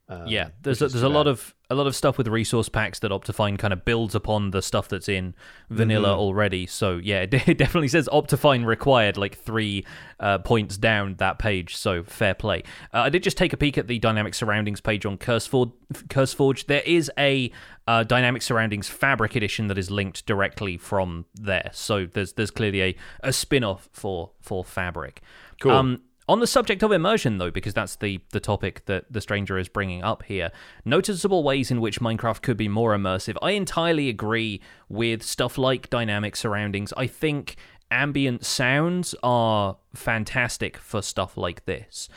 [0.06, 2.98] Um, yeah, there's a, there's a lot of a lot of stuff with resource packs
[2.98, 5.34] that Optifine kind of builds upon the stuff that's in
[5.70, 6.20] vanilla Mm-hmm.
[6.20, 6.66] already.
[6.66, 9.86] So yeah, it, it definitely says Optifine required like three
[10.20, 11.74] uh, points down that page.
[11.76, 12.64] So fair play.
[12.92, 15.72] Uh, I did just take a peek at the dynamic surroundings page on CurseForge.
[16.08, 16.66] CurseForge.
[16.66, 17.50] There is a
[17.88, 21.70] uh, dynamic surroundings fabric edition that is linked directly from there.
[21.72, 25.22] So there's there's clearly a, a spin off for for fabric.
[25.60, 25.72] Cool.
[25.72, 29.58] Um, on the subject of immersion, though, because that's the, the topic that the stranger
[29.58, 30.50] is bringing up here,
[30.84, 33.36] noticeable ways in which Minecraft could be more immersive.
[33.42, 36.92] I entirely agree with stuff like dynamic surroundings.
[36.96, 37.56] I think
[37.90, 42.08] ambient sounds are fantastic for stuff like this.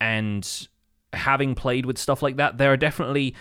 [0.00, 0.68] And
[1.14, 3.34] having played with stuff like that, there are definitely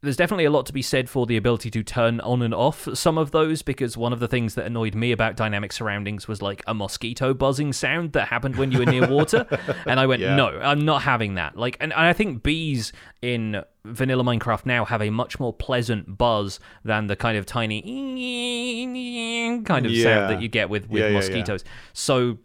[0.00, 2.86] there's definitely a lot to be said for the ability to turn on and off
[2.94, 6.40] some of those because one of the things that annoyed me about dynamic surroundings was
[6.40, 9.44] like a mosquito buzzing sound that happened when you were near water
[9.86, 10.36] and i went Yeah.
[10.36, 14.84] no i'm not having that like and, and i think bees in vanilla minecraft now
[14.84, 17.82] have a much more pleasant buzz than the kind of tiny
[19.64, 20.04] kind of Yeah.
[20.04, 22.38] sound that you get with, with Yeah, mosquitoes so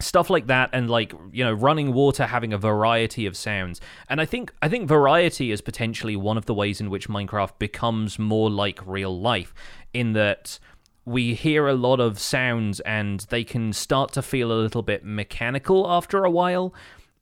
[0.00, 3.80] stuff like that and like you know running water having a variety of sounds.
[4.08, 7.58] And i think i think variety is potentially one of the ways in which minecraft
[7.58, 9.54] becomes more like real life
[9.92, 10.58] in that
[11.04, 15.04] we hear a lot of sounds and they can start to feel a little bit
[15.04, 16.74] mechanical after a while.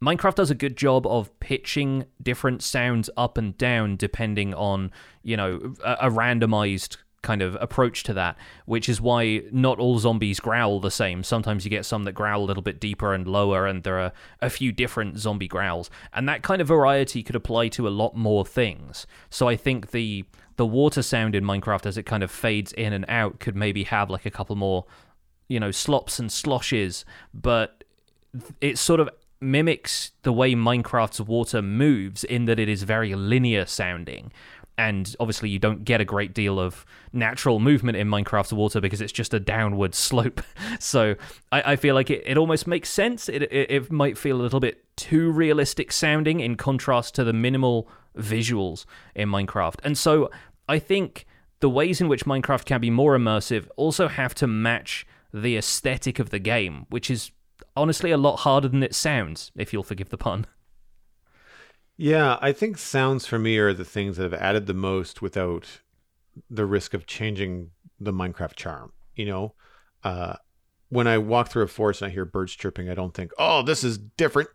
[0.03, 5.37] Minecraft does a good job of pitching different sounds up and down depending on, you
[5.37, 10.41] know, a, a randomized kind of approach to that, which is why not all zombies
[10.41, 11.23] growl the same.
[11.23, 14.13] Sometimes you get some that growl a little bit deeper and lower, and there are
[14.41, 15.91] a few different zombie growls.
[16.13, 19.07] And that kind of variety could apply to a lot more things.
[19.31, 20.25] So I think the
[20.57, 23.85] the water sound in Minecraft as it kind of fades in and out could maybe
[23.85, 24.87] have like a couple more,
[25.47, 27.85] you know, slops and sloshes, but
[28.61, 29.09] it sort of
[29.41, 34.33] mimics the way Minecraft's water moves in that it is very linear sounding.
[34.79, 39.01] And obviously, you don't get a great deal of natural movement in Minecraft's water because
[39.01, 40.41] it's just a downward slope.
[40.79, 41.17] So
[41.51, 43.29] I, I feel like it, it almost makes sense.
[43.29, 47.33] It, it, it might feel a little bit too realistic sounding in contrast to the
[47.33, 49.77] minimal visuals in Minecraft.
[49.83, 50.31] And so
[50.69, 51.27] I think
[51.61, 56.19] the ways in which Minecraft can be more immersive also have to match the aesthetic
[56.19, 57.33] of the game, which is
[57.77, 60.47] honestly a lot harder than it sounds, if you'll forgive the pun.
[62.01, 65.81] Yeah, I think sounds for me are the things that have added the most without
[66.49, 68.93] the risk of changing the Minecraft charm.
[69.17, 69.55] You know,
[70.05, 70.37] uh,
[70.91, 73.63] when I walk through a forest and I hear birds chirping, I don't think, "Oh,
[73.63, 74.49] this is different."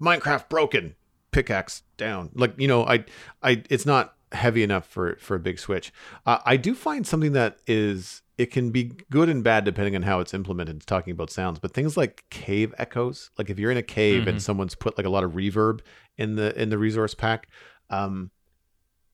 [0.00, 0.96] Minecraft broken,
[1.30, 2.30] pickaxe down.
[2.34, 3.04] Like you know, I,
[3.44, 5.92] I, it's not heavy enough for for a big switch.
[6.26, 10.02] Uh, I do find something that is it can be good and bad depending on
[10.02, 10.86] how it's implemented.
[10.86, 14.40] Talking about sounds, but things like cave echoes, like if you're in a cave and
[14.40, 15.80] someone's put like a lot of reverb
[16.16, 17.48] in the in the resource pack,
[17.90, 18.30] um,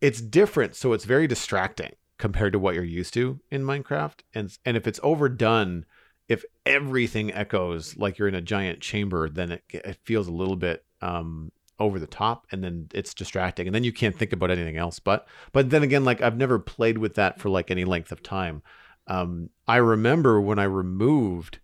[0.01, 0.77] it's different.
[0.77, 4.21] So it's very distracting compared to what you're used to in Minecraft.
[4.35, 5.87] And and if it's overdone,
[6.29, 10.57] if everything echoes like you're in a giant chamber, then it, it feels a little
[10.57, 14.51] bit um, over the top, and then it's distracting, and then you can't think about
[14.51, 14.99] anything else.
[14.99, 18.23] But but then again, like I've never played with that for like any length of
[18.23, 18.63] time.
[19.07, 21.59] Um, I remember when I removed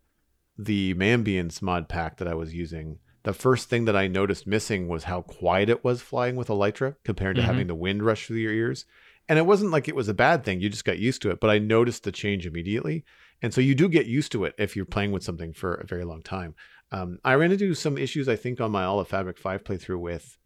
[0.59, 2.99] the Mambience mod pack that I was using.
[3.23, 6.97] The first thing that I noticed missing was how quiet it was flying with Elytra
[7.05, 7.47] compared to Mhm.
[7.47, 8.85] having the wind rush through your ears.
[9.29, 10.61] And it wasn't like it was a bad thing.
[10.61, 11.39] You just got used to it.
[11.41, 13.05] But I noticed the change immediately.
[13.43, 15.87] And so you do get used to it if you're playing with something for a
[15.87, 16.55] very long time.
[16.93, 20.01] Um, I ran into some issues, I think, on my All of Fabric 5 playthrough
[20.01, 20.37] with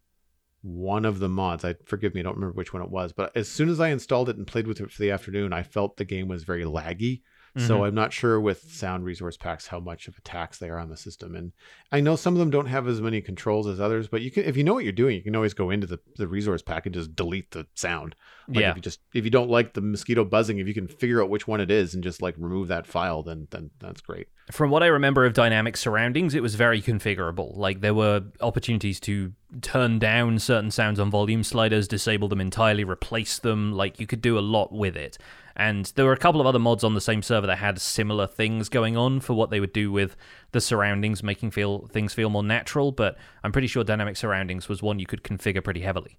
[0.65, 1.63] one of the mods.
[1.63, 3.13] I forgive me, I don't remember which one it was.
[3.13, 5.63] But as soon as I installed it and played with it for the afternoon, I
[5.63, 7.21] felt the game was very laggy.
[7.57, 7.83] So mm-hmm.
[7.83, 10.89] I'm not sure with sound resource packs how much of a tax they are on
[10.89, 11.35] the system.
[11.35, 11.53] And
[11.89, 14.43] I know some of them don't have as many controls as others, but you can
[14.43, 16.85] if you know what you're doing, you can always go into the, the resource pack
[16.85, 18.13] and just delete the sound.
[18.49, 18.71] Like Yeah.
[18.71, 21.29] if you just if you don't like the mosquito buzzing, if you can figure out
[21.29, 24.27] which one it is and just like remove that file, then then that's great.
[24.51, 27.55] From what I remember of dynamic surroundings, it was very configurable.
[27.55, 32.83] Like there were opportunities to turn down certain sounds on volume sliders, disable them entirely,
[32.83, 33.71] replace them.
[33.71, 35.17] Like you could do a lot with it.
[35.55, 38.27] And there were a couple of other mods on the same server that had similar
[38.27, 40.17] things going on for what they would do with
[40.51, 42.91] the surroundings, making feel things feel more natural.
[42.91, 46.17] But I'm pretty sure dynamic surroundings was one you could configure pretty heavily.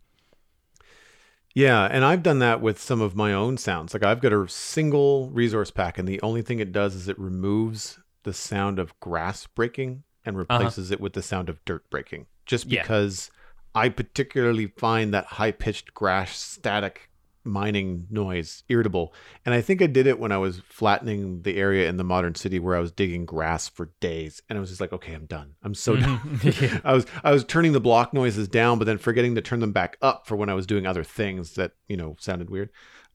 [1.55, 3.94] Yeah, and I've done that with some of my own sounds.
[3.94, 7.18] Like I've got a single resource pack, and the only thing it does is it
[7.18, 10.46] removes the sound of grass breaking and uh-huh.
[10.51, 12.27] replaces it with the sound of dirt breaking.
[12.44, 12.83] Just Yeah.
[12.83, 13.31] because
[13.75, 17.09] I particularly find that high pitched grass static
[17.46, 19.14] mining noise irritable.
[19.44, 22.35] And I think I did it when I was flattening the area in the modern
[22.35, 24.42] city where I was digging grass for days.
[24.48, 25.54] And I was just like, okay, I'm done.
[25.62, 26.40] I'm so done.
[26.42, 26.80] yeah.
[26.85, 29.72] I was I was turning the block noises down, but then forgetting to turn them
[29.72, 32.70] back up for when I was doing other things that, you know, sounded weird.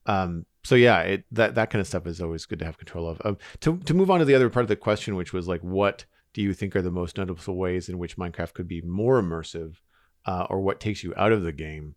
[0.06, 3.08] Um, so yeah, it, that that kind of stuff is always good to have control
[3.08, 3.20] of.
[3.24, 5.60] Um, to to move on to the other part of the question, which was like,
[5.60, 9.20] what do you think are the most noticeable ways in which Minecraft could be more
[9.20, 9.76] immersive,
[10.24, 11.94] uh, or what takes you out of the game?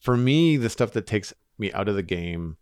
[0.00, 1.32] For me, the stuff that takes
[1.62, 2.56] me out of the game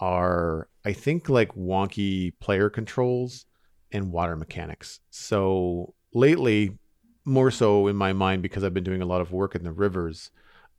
[0.00, 3.46] are, I think, like wonky player controls
[3.92, 5.00] and water mechanics.
[5.10, 6.76] So lately,
[7.24, 9.72] more so in my mind because I've been doing a lot of work in the
[9.72, 10.30] rivers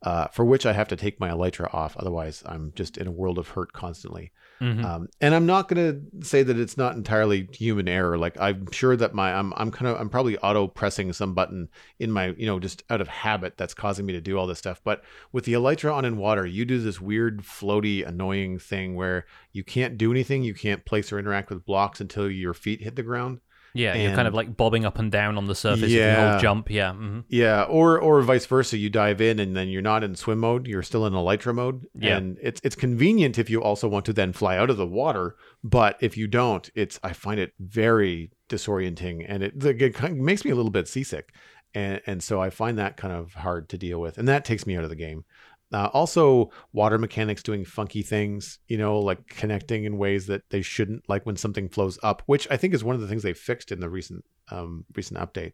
[0.02, 1.96] uh, for which I have to take my elytra off.
[1.96, 4.32] Otherwise, I'm just in a world of hurt constantly.
[4.60, 4.84] Mhm.
[4.84, 8.18] Um, and I'm not going to say that it's not entirely human error.
[8.18, 11.68] Like I'm sure that my I'm I'm kind of I'm probably auto pressing some button
[12.00, 14.58] in my you know just out of habit that's causing me to do all this
[14.58, 14.80] stuff.
[14.82, 19.26] But with the elytra on in water, you do this weird floaty annoying thing where
[19.52, 20.42] you can't do anything.
[20.42, 23.40] You can't place or interact with blocks until your feet hit the ground.
[23.78, 26.30] Yeah, you're kind of like bobbing up and down on the surface you Yeah.
[26.30, 26.70] hold jump.
[26.70, 26.92] Yeah.
[26.92, 27.24] mhm.
[27.28, 28.76] Yeah, or or vice versa.
[28.76, 30.66] You dive in and then you're not in swim mode.
[30.66, 31.86] You're still in elytra mode.
[31.94, 32.16] Yeah.
[32.16, 35.36] and it's it's convenient if you also want to then fly out of the water.
[35.62, 40.18] But if you don't, it's I find it very disorienting and it, it kind of
[40.18, 41.32] makes me a little bit seasick.
[41.74, 44.66] And and so I find that kind of hard to deal with, and that takes
[44.66, 45.24] me out of the game.
[45.72, 50.62] Uh, also, water mechanics doing funky things, you know, like connecting in ways that they
[50.62, 53.34] shouldn't, like when something flows up, which I think is one of the things they
[53.34, 55.52] fixed in the recent um, recent update.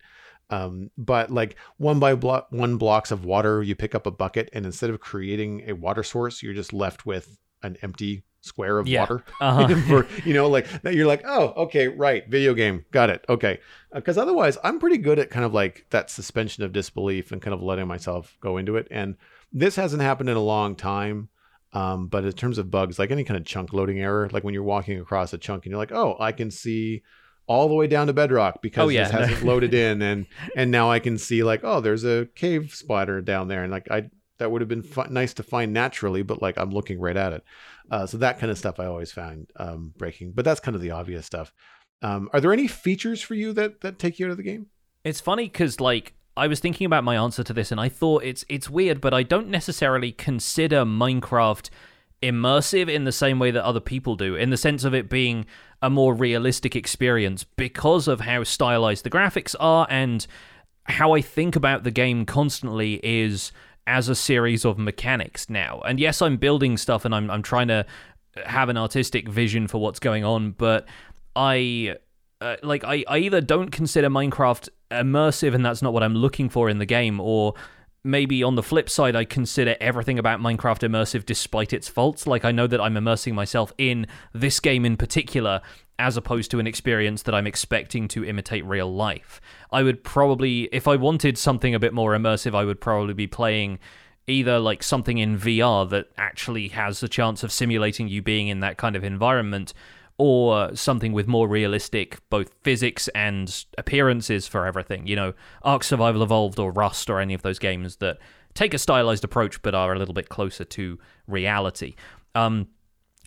[0.50, 4.50] Um, but like one by block, one blocks of water, you pick up a bucket,
[4.52, 8.86] and instead of creating a water source, you're just left with an empty square of
[8.86, 9.00] Yeah.
[9.00, 9.24] water.
[9.40, 9.74] Uh-huh.
[9.88, 13.58] For, you know, like that you're like, oh, okay, right, video game, got it, okay.
[13.92, 17.54] Because otherwise, I'm pretty good at kind of like that suspension of disbelief and kind
[17.54, 18.86] of letting myself go into it.
[18.90, 19.16] And
[19.54, 21.30] this hasn't happened in a long time.
[21.72, 24.54] Um, but in terms of bugs, like any kind of chunk loading error, like when
[24.54, 27.02] you're walking across a chunk and you're like, oh, I can see
[27.46, 29.04] all the way down to bedrock because Oh, yeah.
[29.04, 30.26] this hasn't loaded in, and
[30.56, 33.90] and now I can see like, oh, there's a cave spider down there, and like
[33.90, 37.16] I that would have been fu- nice to find naturally, but like I'm looking right
[37.16, 37.44] at it.
[37.90, 40.80] Uh, so that kind of stuff I always found um, breaking, but that's kind of
[40.80, 41.52] the obvious stuff.
[42.02, 44.66] Um, are there any features for you that that take you out of the game?
[45.02, 48.24] It's funny because like I was thinking about my answer to this, and I thought
[48.24, 51.70] it's it's weird, but I don't necessarily consider Minecraft
[52.22, 55.46] immersive in the same way that other people do, in the sense of it being
[55.82, 60.26] a more realistic experience because of how stylized the graphics are and
[60.84, 63.52] how I think about the game constantly is
[63.86, 65.82] as a series of mechanics now.
[65.86, 67.86] And yes, I'm building stuff and I'm I'm trying to
[68.44, 70.86] have an artistic vision for what's going on, but
[71.36, 71.96] I
[72.40, 76.48] uh, like I, I either don't consider Minecraft immersive and that's not what I'm looking
[76.48, 77.54] for in the game, or
[78.04, 82.26] maybe on the flip side, I consider everything about Minecraft immersive despite its faults.
[82.26, 85.62] Like I know that I'm immersing myself in this game in particular,
[85.98, 89.40] as opposed to an experience that I'm expecting to imitate real life.
[89.72, 93.26] I would probably, if I wanted something a bit more immersive, I would probably be
[93.26, 93.78] playing
[94.26, 98.60] either like something in VR that actually has the chance of simulating you being in
[98.60, 99.74] that kind of environment
[100.16, 105.06] or something with more realistic both physics and appearances for everything.
[105.06, 108.18] You know, Ark Survival Evolved or Rust or any of those games that
[108.54, 111.96] take a stylized approach but are a little bit closer to reality.
[112.34, 112.68] Um,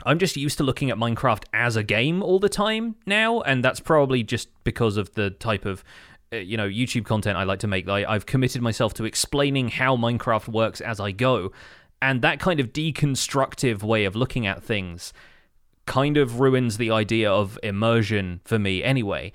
[0.05, 3.63] I'm just used to looking at Minecraft as a game all the time now, and
[3.63, 5.83] that's probably just because of the type of
[6.31, 7.89] uh, you know YouTube content I like to make.
[7.89, 11.51] I, I've committed myself to explaining how Minecraft works as I go,
[12.01, 15.13] and that kind of deconstructive way of looking at things
[15.87, 19.31] kind of ruins the idea of immersion for me anyway.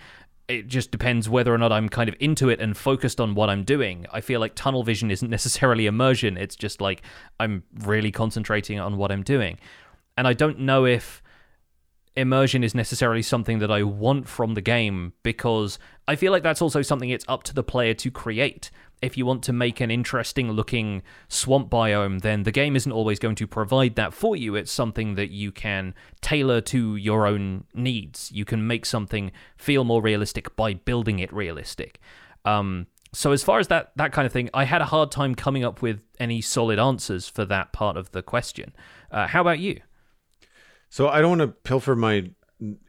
[0.46, 3.50] It just depends whether or not I'm kind of into it and focused on what
[3.50, 4.06] I'm doing.
[4.12, 7.02] I feel like tunnel vision isn't necessarily immersion, it's just like
[7.40, 9.58] I'm really concentrating on what I'm doing.
[10.16, 11.21] And I don't know if
[12.16, 16.62] immersion is necessarily something that I want from the game because I feel like that's
[16.62, 18.70] also something it's up to the player to create.
[19.00, 23.18] If you want to make an interesting looking swamp biome, then the game isn't always
[23.18, 24.54] going to provide that for you.
[24.54, 28.30] It's something that you can tailor to your own needs.
[28.30, 31.98] You can make something feel more realistic by building it realistic.
[32.44, 35.34] Um, so as far as that that kind of thing, I had a hard time
[35.34, 38.72] coming up with any solid answers for that part of the question.
[39.10, 39.80] Uh, how about you?
[40.92, 42.30] So I don't want to pilfer my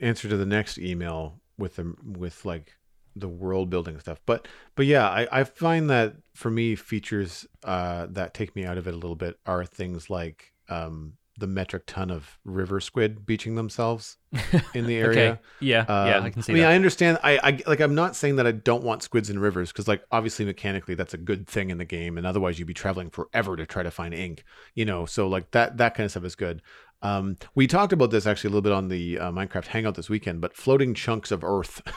[0.02, 2.74] answer to the next email with the with like
[3.16, 4.46] the world building stuff, but
[4.76, 8.90] but yeah, I, I find that for me features uh, that take me out of
[8.90, 13.56] it a little bit are things like um, the metric ton of river squid beaching
[13.56, 14.18] themselves
[14.74, 15.32] in the area.
[15.32, 15.42] okay.
[15.62, 16.72] Yeah, yeah, I Um, can see I mean, that.
[16.72, 17.20] I understand.
[17.24, 17.80] I, I like.
[17.80, 21.14] I'm not saying that I don't want squids in rivers because, like, obviously mechanically that's
[21.14, 23.92] a good thing in the game, and otherwise you'd be traveling forever to try to
[23.92, 24.44] find ink.
[24.76, 26.62] You know, so like that that kind of stuff is good.
[27.04, 30.10] Um, we talked about this actually a little bit on the uh, Minecraft Hangout this
[30.10, 31.82] weekend, but floating chunks of Earth.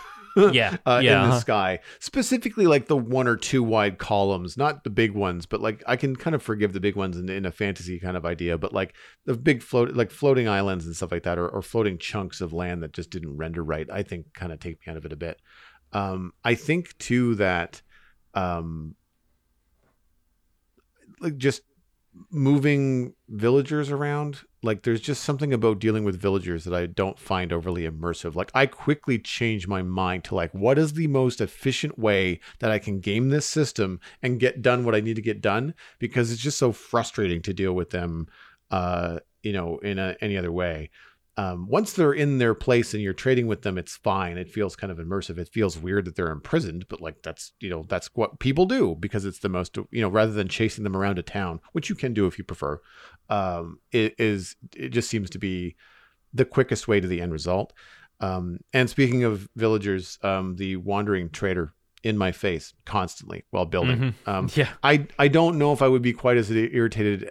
[0.52, 1.40] Yeah, uh, yeah, in the uh-huh.
[1.40, 5.82] sky, specifically like the one or two wide columns, not the big ones, but like
[5.86, 8.58] I can kind of forgive the big ones in, in a fantasy kind of idea,
[8.58, 8.94] but like
[9.24, 12.52] the big float, like floating islands and stuff like that, or, or floating chunks of
[12.52, 15.12] land that just didn't render right, I think kind of take me out of it
[15.14, 15.40] a bit.
[15.94, 17.80] Um, I think too that,
[18.34, 18.94] um,
[21.18, 21.62] like just
[22.30, 27.52] moving villagers around like there's just something about dealing with villagers that i don't find
[27.52, 31.98] overly immersive like i quickly change my mind to like what is the most efficient
[31.98, 35.40] way that i can game this system and get done what i need to get
[35.40, 38.26] done because it's just so frustrating to deal with them
[38.70, 40.90] uh you know in a, any other way
[41.38, 44.38] um, once they're in their place and you're trading with them, it's fine.
[44.38, 45.36] It feels kind of immersive.
[45.36, 48.96] It feels weird that they're imprisoned, but like that's you know that's what people do
[48.98, 51.94] because it's the most you know rather than chasing them around a town, which you
[51.94, 52.80] can do if you prefer.
[53.28, 55.76] Um, it is it just seems to be
[56.32, 57.72] the quickest way to the end result.
[58.20, 61.72] Um, and speaking of villagers, um, the wandering trader
[62.02, 64.14] in my face constantly while building.
[64.26, 67.30] Um, yeah, I I don't know if I would be quite as irritated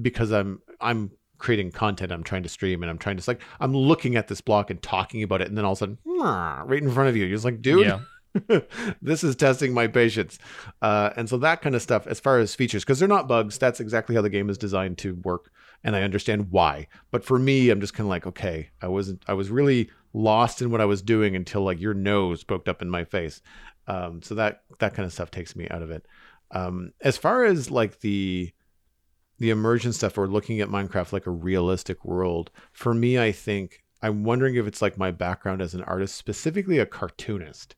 [0.00, 3.76] because I'm I'm creating content I'm trying to stream and I'm trying to like I'm
[3.76, 5.98] looking at this block and talking about it and then all of a sudden
[6.64, 8.00] right in front of you you're just like dude yeah,
[9.02, 10.38] this is testing my patience.
[10.82, 13.58] Uh, and so that kind of stuff as far as features because they're not bugs.
[13.58, 15.50] That's exactly how the game is designed to work
[15.84, 16.88] and I understand why.
[17.10, 20.62] But for me I'm just kind of like okay I wasn't I was really lost
[20.62, 23.42] in what I was doing until like your nose poked up in my face.
[23.86, 26.06] Um, so that that kind of stuff takes me out of it.
[26.50, 28.52] Um, as far as like the
[29.38, 33.84] the immersion stuff or looking at Minecraft like a realistic world, for me, I think
[34.02, 37.74] I'm wondering if it's like my background as an artist, specifically a cartoonist,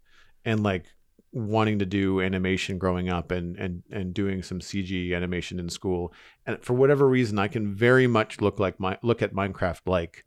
[0.49, 0.86] and like
[1.30, 6.12] wanting to do animation growing up and and and doing some CG animation in school.
[6.46, 10.24] And for whatever reason, I can very much look like my look at Minecraft like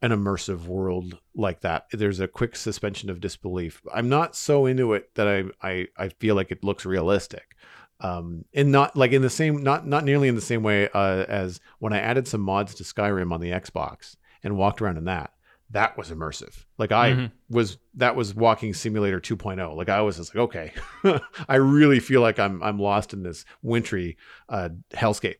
[0.00, 1.84] an immersive world like that.
[1.92, 3.82] There's a quick suspension of disbelief.
[3.94, 7.54] I'm not so into it that I I, I feel like it looks realistic
[8.00, 11.24] um and not like in the same not not nearly in the same way uh,
[11.28, 15.04] as when i added some mods to skyrim on the xbox and walked around in
[15.04, 15.31] that
[15.72, 17.32] that was immersive like i Mhm.
[17.50, 20.72] was that was walking simulator 2.0 like i was just like okay
[21.48, 24.16] i really feel like i'm i'm lost in this wintry
[24.48, 25.38] uh hellscape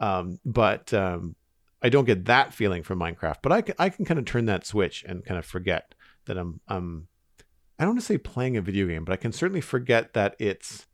[0.00, 1.36] um but um
[1.82, 4.46] i don't get that feeling from minecraft but i can i can kind of turn
[4.46, 5.94] that switch and kind of forget
[6.26, 7.06] that i'm i'm
[7.78, 10.34] i don't want to say playing a video game but i can certainly forget that
[10.38, 10.86] it's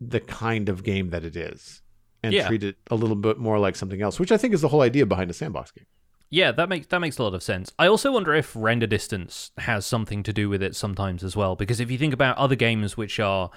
[0.00, 1.80] the kind of game that it is
[2.22, 2.46] and Yeah.
[2.48, 4.80] treat it a little bit more like something else, which I think is the whole
[4.82, 5.86] idea behind a sandbox game.
[6.30, 6.52] Yeah.
[6.52, 7.72] That makes that makes a lot of sense.
[7.78, 11.56] I also wonder if render distance has something to do with it sometimes as well,
[11.56, 13.50] because if you think about other games which are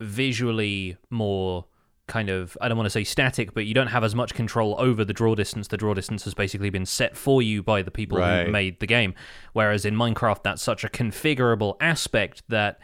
[0.00, 1.64] visually more
[2.06, 4.76] kind of I don't want to say static, but you don't have as much control
[4.78, 5.68] over the draw distance.
[5.68, 8.46] The draw distance has basically been set for you by the people Right.
[8.46, 9.14] who made the game.
[9.54, 12.78] Whereas in Minecraft, that's such a configurable aspect that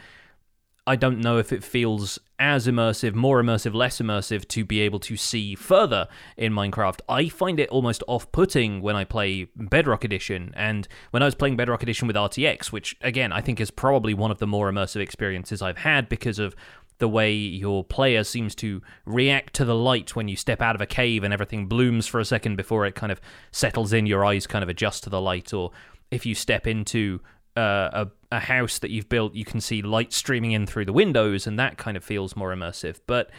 [0.85, 4.99] I don't know if it feels as immersive, more immersive, less immersive to be able
[4.99, 6.99] to see further in Minecraft.
[7.07, 10.51] I find it almost off putting when I play Bedrock Edition.
[10.57, 14.13] And when I was playing Bedrock Edition with RTX, which again, I think is probably
[14.13, 16.53] one of the more immersive experiences I've had because of
[16.97, 20.81] the way your player seems to react to the light when you step out of
[20.81, 23.21] a cave and everything blooms for a second before it kind of
[23.51, 25.71] settles in, your eyes kind of adjust to the light, or
[26.11, 27.21] if you step into
[27.55, 30.93] uh, a, a house that you've built, you can see light streaming in through the
[30.93, 32.99] windows, and that kind of feels more immersive.
[33.05, 33.29] But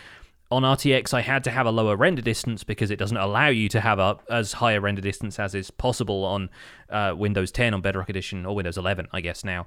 [0.51, 3.69] on RTX, I had to have a lower render distance because it doesn't allow you
[3.71, 6.51] to have a, as high a render distance as is possible on
[6.91, 9.67] uh, Windows 10 on Bedrock Edition or Windows 11, I guess now.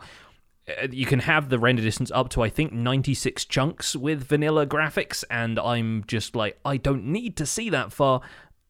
[0.68, 4.66] Uh, You can have the render distance up to I think 96 chunks with vanilla
[4.66, 8.22] graphics, and I'm just like, I don't need to see that far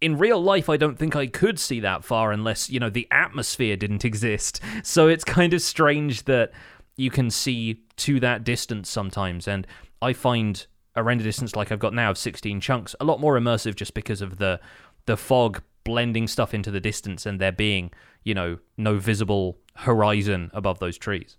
[0.02, 3.08] in real life, I don't think I could see that far unless, you know, the
[3.12, 4.62] atmosphere didn't exist.
[4.84, 6.52] So it's kind of strange that
[6.95, 9.48] you can see to that distance sometimes.
[9.48, 9.66] And
[10.02, 13.39] I find a render distance like I've got now of 16 chunks a lot more
[13.39, 14.60] immersive just because of the
[15.06, 17.91] the fog blending stuff into the distance and there being,
[18.24, 21.38] you know, no visible horizon above those trees.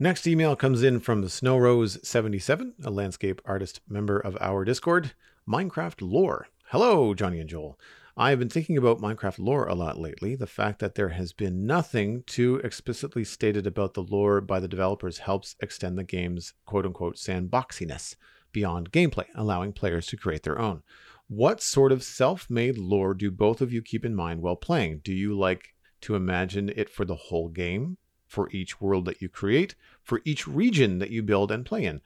[0.00, 5.12] Next email comes in from Snow Rose 77, a landscape artist member of our Discord,
[5.48, 6.48] Minecraft Lore.
[6.74, 7.78] Hello, Jonny and Joel.
[8.16, 10.34] I have been thinking about Minecraft lore a lot lately.
[10.34, 14.66] The fact that there has been nothing too explicitly stated about the lore by the
[14.66, 18.16] developers helps extend the game's quote unquote sandboxiness
[18.50, 20.82] beyond gameplay, allowing players to create their own.
[21.28, 25.02] What sort of self made lore do both of you keep in mind while playing?
[25.04, 29.28] Do you like to imagine it for the whole game, for each world that you
[29.28, 32.00] create, for each region that you build and play in?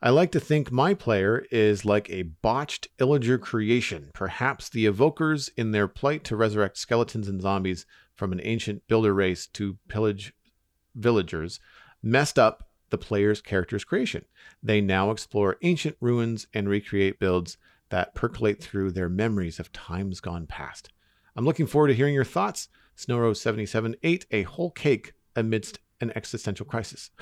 [0.00, 5.50] I like to think my player is like a botched Illager creation, perhaps the evokers
[5.56, 7.84] in their plight to resurrect skeletons and zombies
[8.14, 10.32] from an ancient builder race to pillage
[10.94, 11.58] villagers,
[12.00, 14.24] messed up the player's character's creation.
[14.62, 20.20] They now explore ancient ruins and recreate builds that percolate through their memories of times
[20.20, 20.90] gone past.
[21.34, 22.68] I'm looking forward to hearing your thoughts.
[22.96, 27.10] Snowrose 77 ate a whole cake amidst an existential crisis.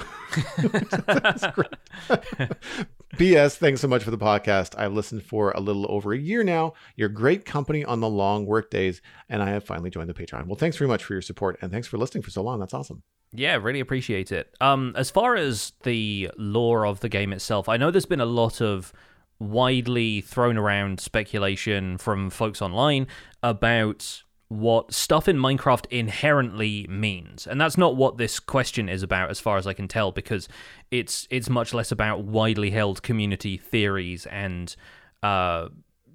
[3.17, 4.79] BS, Thanks so much for the podcast.
[4.79, 6.75] I've listened for a little over a year now.
[6.97, 10.47] You're great company on the long work days, and I have finally joined the Patreon.
[10.47, 12.61] Well, thanks very much for your support, and thanks for listening for so long.
[12.61, 13.03] That's awesome.
[13.33, 14.55] Yeah, really appreciate it.
[14.61, 18.27] Um, as far as the lore of the game itself, I know there's been a
[18.27, 18.93] lot of
[19.39, 23.07] widely thrown around speculation from folks online
[23.43, 27.47] about what stuff in Minecraft inherently means.
[27.47, 30.49] And that's not what this question is about as far as I can tell because
[30.91, 34.75] it's it's much less about widely held community theories and
[35.23, 35.69] uh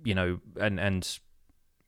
[0.05, 1.19] you know and and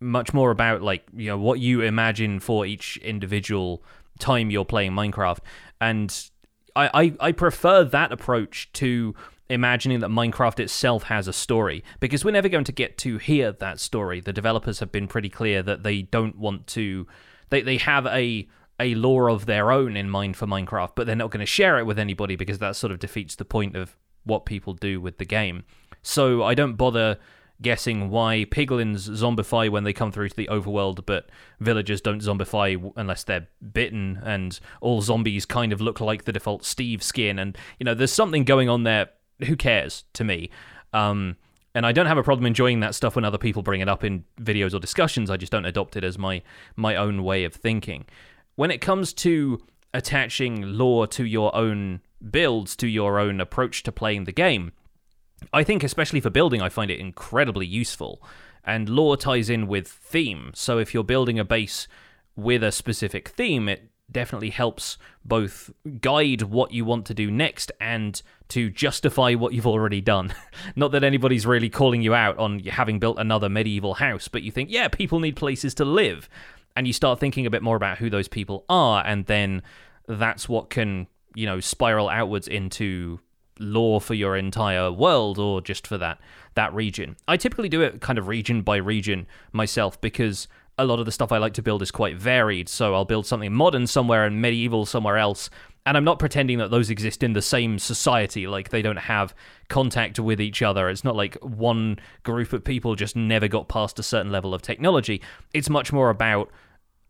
[0.02, 3.82] much more about like you know what you imagine for each individual
[4.20, 5.40] time you're playing Minecraft.
[5.80, 6.30] And
[6.76, 9.16] I, I, I prefer that approach to
[9.54, 13.52] imagining that Minecraft itself has a story because we're never going to get to hear
[13.52, 14.20] that story.
[14.20, 17.08] The developers have been pretty clear that they don't want to
[17.50, 18.48] they they have a
[18.80, 21.78] a lore of their own in mind for Minecraft, but they're not going to share
[21.78, 25.18] it with anybody because that sort of defeats the point of what people do with
[25.18, 25.64] the game.
[26.02, 27.18] So I don't bother
[27.62, 31.30] guessing why piglins zombify when they come through to the overworld, but
[31.60, 36.66] villagers don't zombify unless they're bitten, and all zombies kind of look like the default
[36.66, 37.40] Steve skin.
[37.40, 39.10] And, you know, there's something going on there.
[39.46, 40.50] Who cares to me?
[40.94, 41.38] Um,
[41.76, 44.04] and I don't have a problem enjoying that stuff when other people bring it up
[44.04, 45.30] in videos or discussions.
[45.30, 46.42] I just don't adopt it as my
[46.76, 48.06] my own way of thinking.
[48.56, 49.62] When it comes to
[49.94, 54.72] attaching lore to your own builds, to your own approach to playing the game,
[55.52, 58.22] I think, especially for building, I find it incredibly useful.
[58.64, 60.52] And lore ties in with theme.
[60.54, 61.88] So if you're building a base
[62.36, 67.72] with a specific theme, it definitely helps both guide what you want to do next
[67.80, 70.34] and to justify what you've already done.
[70.76, 74.52] Not that anybody's really calling you out on having built another medieval house, but you
[74.52, 76.30] think, yeah, people need places to live.
[76.76, 79.62] And you start thinking a bit more about who those people are, and then
[80.08, 83.20] that's what can, you know, spiral outwards into
[83.60, 86.20] lore for your entire world or just for that
[86.56, 87.16] that region.
[87.28, 90.48] I typically do it kind of region by region myself because
[90.78, 92.68] a lot of the stuff I like to build is quite varied.
[92.68, 95.50] So I'll build something modern somewhere and medieval somewhere else.
[95.86, 99.36] And I'm not pretending that those exist in the same society, like they don't have
[99.68, 100.90] contact with each other.
[100.90, 104.62] It's not like one group of people just never got past a certain level of
[104.62, 105.22] technology.
[105.54, 106.50] It's much more about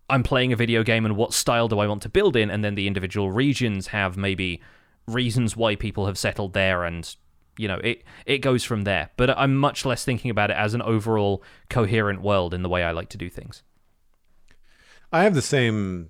[0.10, 2.64] I'm playing a video game and what style do I want to build in, and
[2.64, 4.62] then the individual regions have maybe
[5.08, 7.16] reasons why people have settled there and
[7.58, 9.10] you know it it goes from there.
[9.18, 12.84] But i'm much less thinking about it as an overall coherent world in the way
[12.84, 13.64] i like to do things.
[15.12, 16.10] I have the same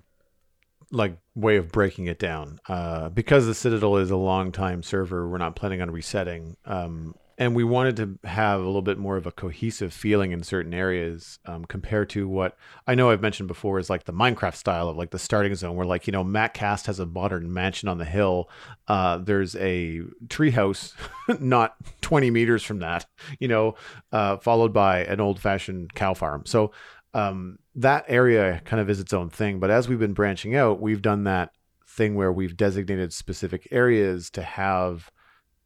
[0.90, 2.60] like way of breaking it down.
[2.68, 7.14] Uh, because the citadel is a long time server we're not planning on resetting um,
[7.38, 10.72] and we wanted to have a little bit more of a cohesive feeling in certain
[10.72, 12.56] areas um, compared to what
[12.86, 15.76] I know I've mentioned before is like the Minecraft style of like the starting zone,
[15.76, 18.48] where like you know Matt Cast has a modern mansion on the hill.
[18.88, 20.94] Uh, there's a treehouse
[21.40, 23.06] not 20 meters from that,
[23.38, 23.74] you know,
[24.12, 26.44] uh, followed by an old fashioned cow farm.
[26.46, 26.72] So
[27.14, 29.60] um, that area kind of is its own thing.
[29.60, 31.50] But as we've been branching out, we've done that
[31.86, 35.10] thing where we've designated specific areas to have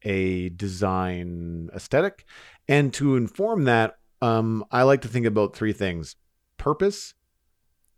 [0.02, 2.24] a design aesthetic.
[2.68, 6.16] And to inform that, um, I like to think about three things
[6.56, 7.14] purpose,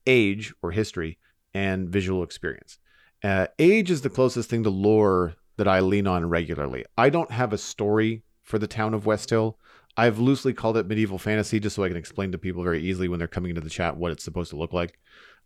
[0.07, 1.19] age or history,
[1.55, 2.79] and visual experience.
[3.23, 6.85] Uh, age is the closest thing to lore that I lean on regularly.
[6.97, 9.59] I don't have a story for the town of West Hill.
[9.97, 13.09] I've loosely called it medieval fantasy just so I can explain to people very easily
[13.09, 14.99] when they're coming into the chat what it's supposed to look like.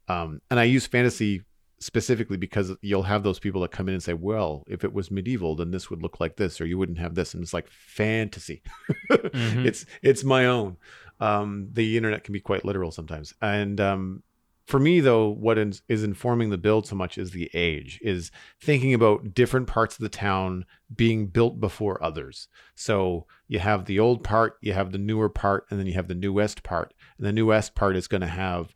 [0.07, 1.43] Um, and I use fantasy
[1.79, 5.11] specifically because you'll have those people that come in and say, "Well, if it was
[5.11, 7.69] medieval, then this would look like this, or you wouldn't have this." And it's like
[7.69, 8.63] fantasy.
[9.11, 9.67] mm-hmm.
[9.67, 10.77] It's it's my own.
[11.21, 14.23] Um, the internet can be quite literal sometimes, and um,
[14.67, 18.31] for me though, what is, is informing the build so much is the age, is
[18.61, 20.65] thinking about different parts of the town
[20.95, 22.49] being built before others.
[22.75, 26.09] So you have the old part, you have the newer part, and then you have
[26.09, 26.95] the new west part.
[27.19, 28.75] And the new west part is going to have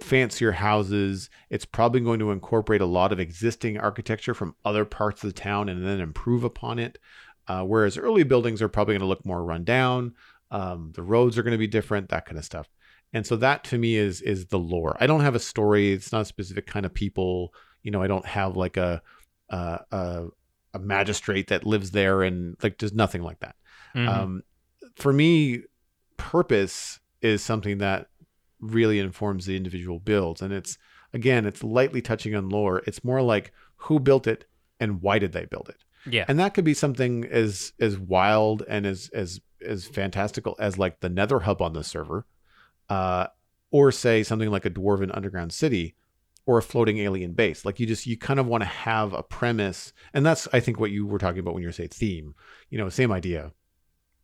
[0.00, 1.30] fancier houses.
[1.50, 5.40] It's probably going to incorporate a lot of existing architecture from other parts of the
[5.40, 6.98] town and then improve upon it.
[7.48, 10.14] Uh, whereas early buildings are probably going to look more run down.
[10.50, 12.68] Um, the roads are going to be different, that kind of stuff.
[13.12, 14.96] And so that to me is is the lore.
[15.00, 15.92] I don't have a story.
[15.92, 17.52] It's not a specific kind of people.
[17.82, 19.02] You know, I don't have like a
[19.50, 20.26] a, a,
[20.74, 23.56] a magistrate that lives there and like there's nothing like that.
[23.94, 24.08] Mhm.
[24.08, 24.42] Um,
[24.96, 25.62] for me,
[26.16, 28.08] purpose is something that
[28.62, 30.78] really informs the individual builds, and it's
[31.12, 32.82] again, it's lightly touching on lore.
[32.86, 34.46] It's more like who built it
[34.80, 36.24] and why did they build it, yeah.
[36.28, 41.00] and that could be something as as wild and as as as fantastical as like
[41.00, 42.24] the Nether Hub on the server,
[42.88, 43.26] uh,
[43.70, 45.96] or say something like a dwarven underground city.
[46.44, 47.64] Or a floating alien base.
[47.64, 50.80] Like you just you kind of want to have a premise, and that's I think
[50.80, 52.34] what you were talking about when you were saying theme.
[52.68, 53.52] You know, same idea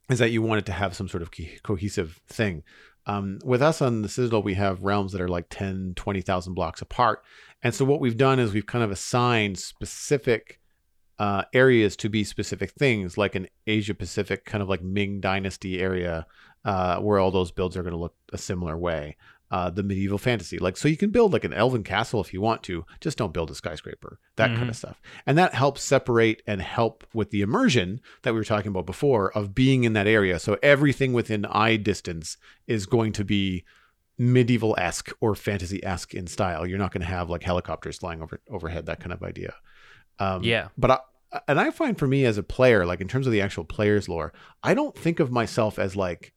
[0.09, 2.63] is that you want it to have some sort of co- cohesive thing.
[3.09, 6.83] Um, with us on the Citadel, we have realms that are like 10, 20,000 blocks
[6.83, 7.25] apart.
[7.63, 10.61] And so what we've done is we've kind of assigned specific
[11.19, 15.81] uh, areas to be specific things, like an Asia Pacific kind of like Ming Dynasty
[15.81, 16.27] area,
[16.65, 19.17] uh, where all those builds are going to look a similar way.
[19.51, 22.41] Uh, the medieval fantasy, like so, you can build like an elven castle if you
[22.43, 24.69] want to, just don't build a skyscraper, that kind Mhm.
[24.69, 28.69] of stuff, and that helps separate and help with the immersion that we were talking
[28.69, 30.39] about before of being in that area.
[30.39, 32.37] So everything within eye distance
[32.67, 33.65] is going to be
[34.19, 36.67] medieval esque or fantasy esque in style.
[36.67, 39.55] You're not going to have like helicopters flying over overhead, that kind of idea.
[40.19, 40.69] Um, Yeah.
[40.77, 40.91] But
[41.33, 43.65] I, and I find for me as a player, like in terms of the actual
[43.65, 46.35] player's lore, I don't think of myself as like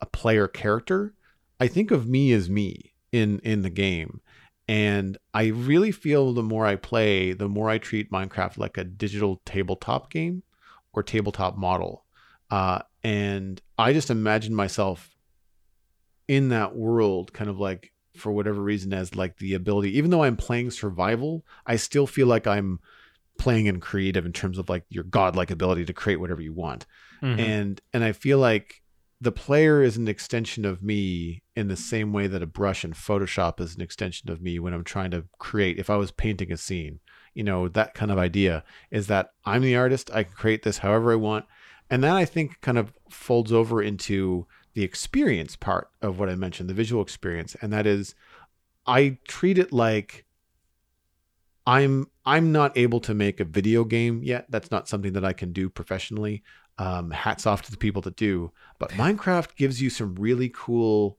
[0.00, 1.12] a player character.
[1.60, 4.20] I think of me as me in in the game.
[4.68, 8.82] And I really feel the more I play, the more I treat Minecraft like a
[8.84, 10.42] digital tabletop game
[10.92, 12.04] or tabletop model.
[12.50, 15.14] Uh, and I just imagine myself
[16.28, 20.24] in that world, kind of like for whatever reason, as like the ability, even though
[20.24, 22.80] I'm playing survival, I still feel like I'm
[23.38, 26.86] playing in creative in terms of like your godlike ability to create whatever you want
[27.22, 27.38] Mhm.
[27.38, 28.82] and and I feel like
[29.20, 32.92] the player is an extension of me in the same way that a brush in
[32.92, 35.78] Photoshop is an extension of me when I'm trying to create.
[35.78, 37.00] If I was painting a scene,
[37.34, 40.10] you know, that kind of idea is that I'm the artist.
[40.12, 41.46] I can create this however I want,
[41.88, 46.34] and that I think kind of folds over into the experience part of what I
[46.34, 48.14] mentioned, the visual experience, and that is
[48.86, 50.26] I treat it like
[51.66, 54.46] I'm I'm not able to make a video game yet.
[54.50, 56.42] That's not something that I can do professionally.
[56.78, 58.52] Um, hats off to the people that do.
[58.78, 61.18] But Minecraft gives you some really cool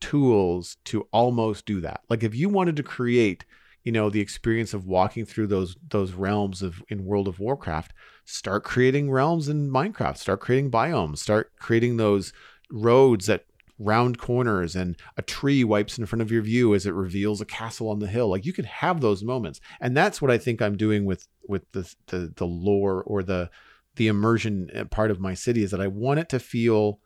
[0.00, 2.00] tools to almost do that.
[2.08, 3.44] Like if you wanted to create,
[3.84, 7.92] you know, the experience of walking through those those realms of in World of Warcraft,
[8.24, 10.16] start creating realms in Minecraft.
[10.16, 11.18] Start creating biomes.
[11.18, 12.32] Start creating those
[12.70, 13.44] roads that
[13.78, 17.44] round corners and a tree wipes in front of your view as it reveals a
[17.44, 20.62] castle on the hill like you could have those moments and that's what i think
[20.62, 23.50] i'm doing with with the the, the lore or the
[23.96, 27.00] the immersion uh, part of my city is that i want it to feel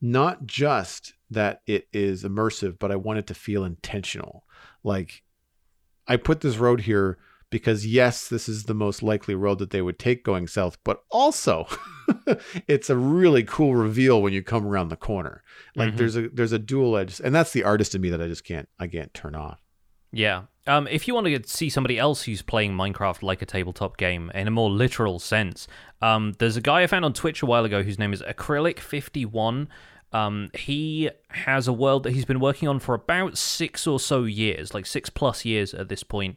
[0.00, 4.44] not just that it is immersive but i want it to feel intentional.
[4.84, 5.22] Like
[6.06, 7.18] i put this road here
[7.50, 11.02] because yes this is the most likely road that they would take going south but
[11.10, 11.66] also
[12.68, 15.42] it's a really cool reveal when you come around the corner.
[15.76, 15.96] Like Mhm.
[15.98, 18.44] there's a there's a dual edge and that's the artist in me that i just
[18.44, 19.60] can't i can't turn off
[20.12, 20.42] Yeah.
[20.66, 24.30] Um, if you want to see somebody else who's playing Minecraft like a tabletop game
[24.34, 25.66] in a more literal sense,
[26.02, 29.68] um, there's a guy I found on Twitch a while ago whose name is Acrylic51.
[30.12, 34.24] Um, he has a world that he's been working on for about six or so
[34.24, 36.36] years, like six plus years at this point.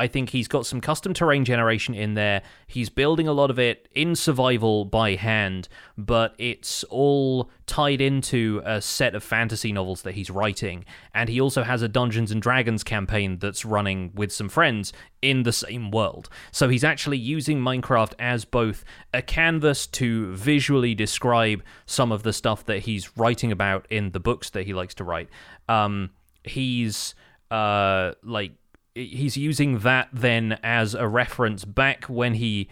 [0.00, 2.40] I think he's got some custom terrain generation in there.
[2.66, 8.62] He's building a lot of it in survival by hand, but it's all tied into
[8.64, 10.86] a set of fantasy novels that he's writing.
[11.12, 15.42] And he also has a Dungeons and Dragons campaign that's running with some friends in
[15.42, 16.30] the same world.
[16.50, 22.32] So he's actually using Minecraft as both a canvas to visually describe some of the
[22.32, 25.28] stuff that he's writing about in the books that he likes to write.
[25.68, 27.14] Um, he's
[27.50, 28.52] uh, like
[28.94, 32.68] he's using that then as a reference back when he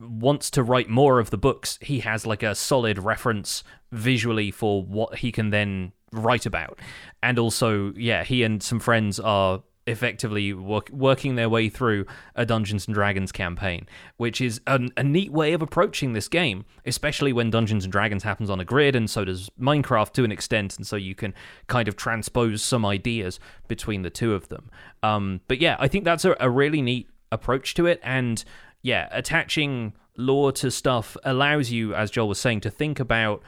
[0.00, 4.82] wants to write more of the books he has like a solid reference visually for
[4.82, 6.78] what he can then write about.
[7.22, 12.46] And also yeah he and some friends are effectively work, working their way through a
[12.46, 17.32] Dungeons and Dragons campaign, which is an, a neat way of approaching this game, especially
[17.32, 20.76] when Dungeons and Dragons happens on a grid, and so does Minecraft to an extent,
[20.76, 21.34] and so you can
[21.66, 24.70] kind of transpose some ideas between the two of them.
[25.02, 28.42] Um, but yeah, I think that's a, a really neat approach to it, and
[28.82, 33.42] yeah, attaching lore to stuff allows you, as Joel was saying, to think about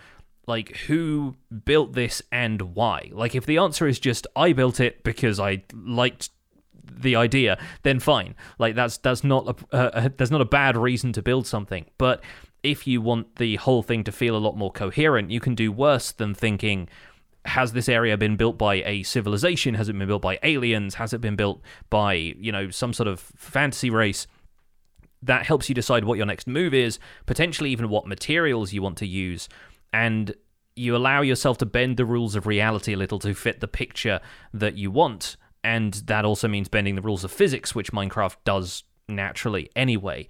[0.46, 3.10] like who built this and why.
[3.12, 6.30] Like if the answer is just I built it because I liked
[6.84, 8.34] the idea, then fine.
[8.58, 11.86] Like that's that's not a uh, that's not a bad reason to build something.
[11.98, 12.22] But
[12.62, 15.70] if you want the whole thing to feel a lot more coherent, you can do
[15.70, 16.88] worse than thinking,
[17.44, 19.74] has this area been built by a civilization?
[19.74, 20.96] Has it been built by aliens?
[20.96, 24.26] Has it been built by, you know, some sort of fantasy race?
[25.22, 28.98] That helps you decide what your next move is, potentially even what materials you want
[28.98, 29.48] to use.
[29.92, 30.34] And
[30.76, 34.20] you allow yourself to bend the rules of reality a little to fit the picture
[34.52, 35.36] that you want.
[35.64, 40.28] And that also means bending the rules of physics, which Minecraft does naturally anyway.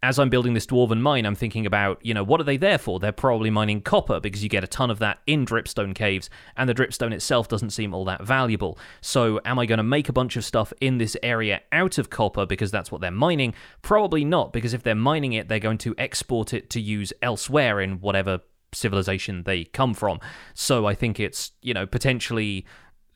[0.00, 2.78] As I'm building this dwarven mine, I'm thinking about, you know, what are they there
[2.78, 3.00] for?
[3.00, 6.68] They're probably mining copper because you get a ton of that in dripstone caves, and
[6.68, 8.78] the dripstone itself doesn't seem all that valuable.
[9.00, 12.10] So, am I going to make a bunch of stuff in this area out of
[12.10, 13.54] copper because that's what they're mining?
[13.82, 17.80] Probably not, because if they're mining it, they're going to export it to use elsewhere
[17.80, 18.40] in whatever
[18.72, 20.20] civilization they come from.
[20.54, 22.66] So I think it's, you know, potentially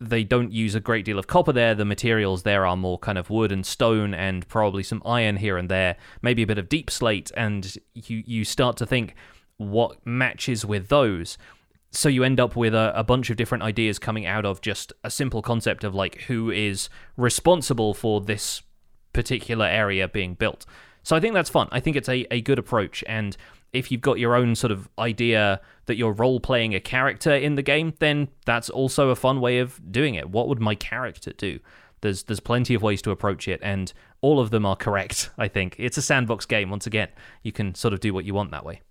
[0.01, 1.75] they don't use a great deal of copper there.
[1.75, 5.57] The materials there are more kind of wood and stone and probably some iron here
[5.57, 7.31] and there, maybe a bit of deepslate.
[7.37, 9.15] And you, you start to think
[9.59, 11.39] what matches with those.
[11.93, 14.93] So you end up with a, a bunch of different ideas coming out of just
[15.05, 18.63] a simple concept of like who is responsible for this
[19.13, 20.67] particular area being built.
[21.03, 21.69] So I think that's fun.
[21.71, 23.05] I think it's a, a good approach.
[23.07, 23.37] And
[23.73, 27.55] if you've got your own sort of idea that you're role playing a character in
[27.55, 30.31] the game, then that's also a fun way of doing it.
[30.31, 31.59] What would my character do?
[32.03, 35.31] There's there's plenty of ways to approach it, and all of them are correct.
[35.39, 36.69] I think it's a sandbox game.
[36.69, 37.09] Once again,
[37.43, 38.83] you can sort of do what you want that way.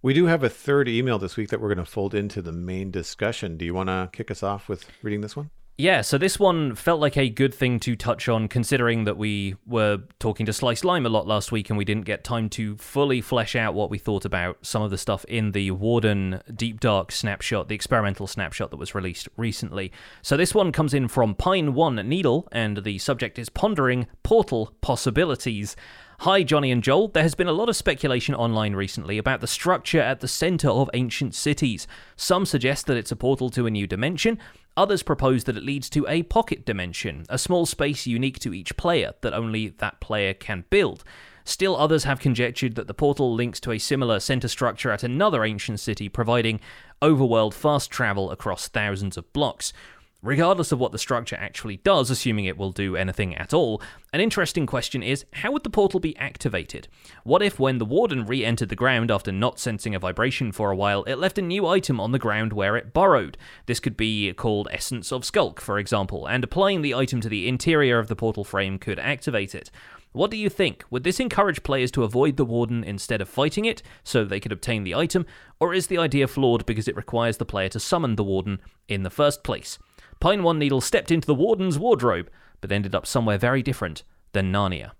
[0.00, 2.52] We do have a third email this week that we're going to fold into the
[2.52, 3.56] main discussion.
[3.56, 5.50] Do you want to kick us off with reading this one?
[5.80, 9.54] Yeah, so this one felt like a good thing to touch on, considering that we
[9.64, 12.76] were talking to Sliced Lime a lot last week and we didn't get time to
[12.78, 16.80] fully flesh out what we thought about some of the stuff in the Warden Deep
[16.80, 19.92] Dark snapshot, the experimental snapshot that was released recently.
[20.20, 24.74] So this one comes in from Pine One Needle, and the subject is Pondering Portal
[24.80, 25.76] Possibilities.
[26.22, 27.06] Hi, Jonny and Joel.
[27.06, 30.68] There has been a lot of speculation online recently about the structure at the center
[30.68, 31.86] of ancient cities.
[32.16, 34.40] Some suggest that it's a portal to a new dimension,
[34.78, 38.76] others propose that it leads to a pocket dimension, a small space unique to each
[38.76, 41.02] player that only that player can build.
[41.44, 45.44] Still, others have conjectured that the portal links to a similar center structure at another
[45.44, 46.60] ancient city, providing
[47.02, 49.72] overworld fast travel across thousands of blocks.
[50.20, 53.80] Regardless of what the structure actually does, assuming it will do anything at all,
[54.12, 56.88] an interesting question is how would the portal be activated?
[57.22, 60.72] What if, when the warden re entered the ground after not sensing a vibration for
[60.72, 63.38] a while, it left a new item on the ground where it burrowed?
[63.66, 67.46] This could be called Essence of Sculk, for example, and applying the item to the
[67.46, 69.70] interior of the portal frame could activate it.
[70.10, 70.82] What do you think?
[70.90, 74.50] Would this encourage players to avoid the Warden instead of fighting it so they could
[74.50, 75.26] obtain the item,
[75.60, 79.04] or is the idea flawed because it requires the player to summon the Warden in
[79.04, 79.78] the first place?
[80.20, 84.02] Pine One Needle stepped into the Warden's wardrobe, but ended up somewhere very different
[84.32, 84.92] than Narnia.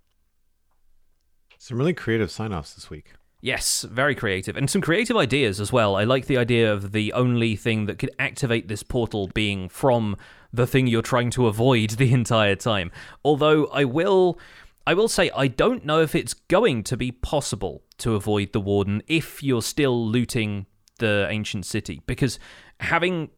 [1.59, 3.12] Some really creative sign offs this week.
[3.41, 4.57] Yes, very creative.
[4.57, 5.95] And some creative ideas as well.
[5.95, 10.16] I like the idea of the only thing that could activate this portal being from
[10.53, 12.91] the thing you're trying to avoid the entire time.
[13.25, 14.39] Although I will
[14.87, 18.61] I will say I don't know if it's going to be possible to avoid the
[18.61, 20.66] warden if you're still looting
[20.99, 22.39] the ancient city because
[22.81, 23.31] having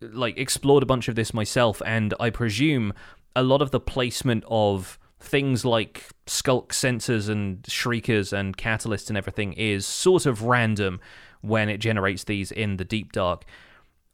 [0.00, 2.92] like explored a bunch of this myself, and I presume
[3.34, 9.16] a lot of the placement of things like sculk sensors and shriekers and catalysts and
[9.16, 11.00] everything is sort of random
[11.40, 13.44] when it generates these in the deep dark.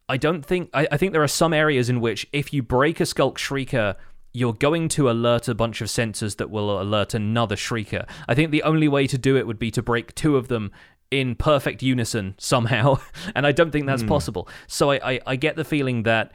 [0.07, 2.99] I don't think I, I think there are some areas in which if you break
[2.99, 3.95] a sculk shrieker
[4.33, 8.07] you're going to alert a bunch of sensors that will alert another shrieker.
[8.27, 10.71] I think the only way to do it would be to break two of them
[11.13, 12.99] in perfect unison somehow,
[13.35, 14.07] and I don't think that's mm.
[14.07, 14.49] possible.
[14.67, 16.31] So I, I, I get the feeling that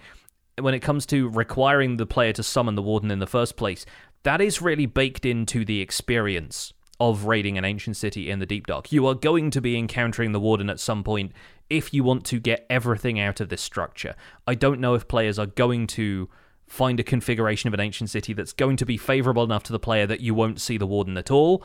[0.60, 3.84] when it comes to requiring the player to summon the warden in the first place,
[4.22, 8.66] that is really baked into the experience of raiding an ancient city in the deep
[8.66, 8.90] dark.
[8.90, 11.32] You are going to be encountering the warden at some point
[11.70, 14.14] if you want to get everything out of this structure.
[14.46, 16.28] I don't know if players are going to
[16.66, 19.78] find a configuration of an ancient city that's going to be favorable enough to the
[19.78, 21.64] player that you won't see the warden at all.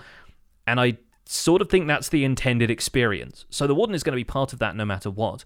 [0.66, 3.46] And I sort of think that's the intended experience.
[3.50, 5.44] So the Warden is going to be part of that no matter what,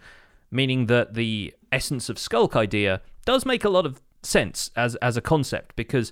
[0.51, 5.15] meaning that the essence of Sculk idea does make a lot of sense as as
[5.15, 6.11] a concept because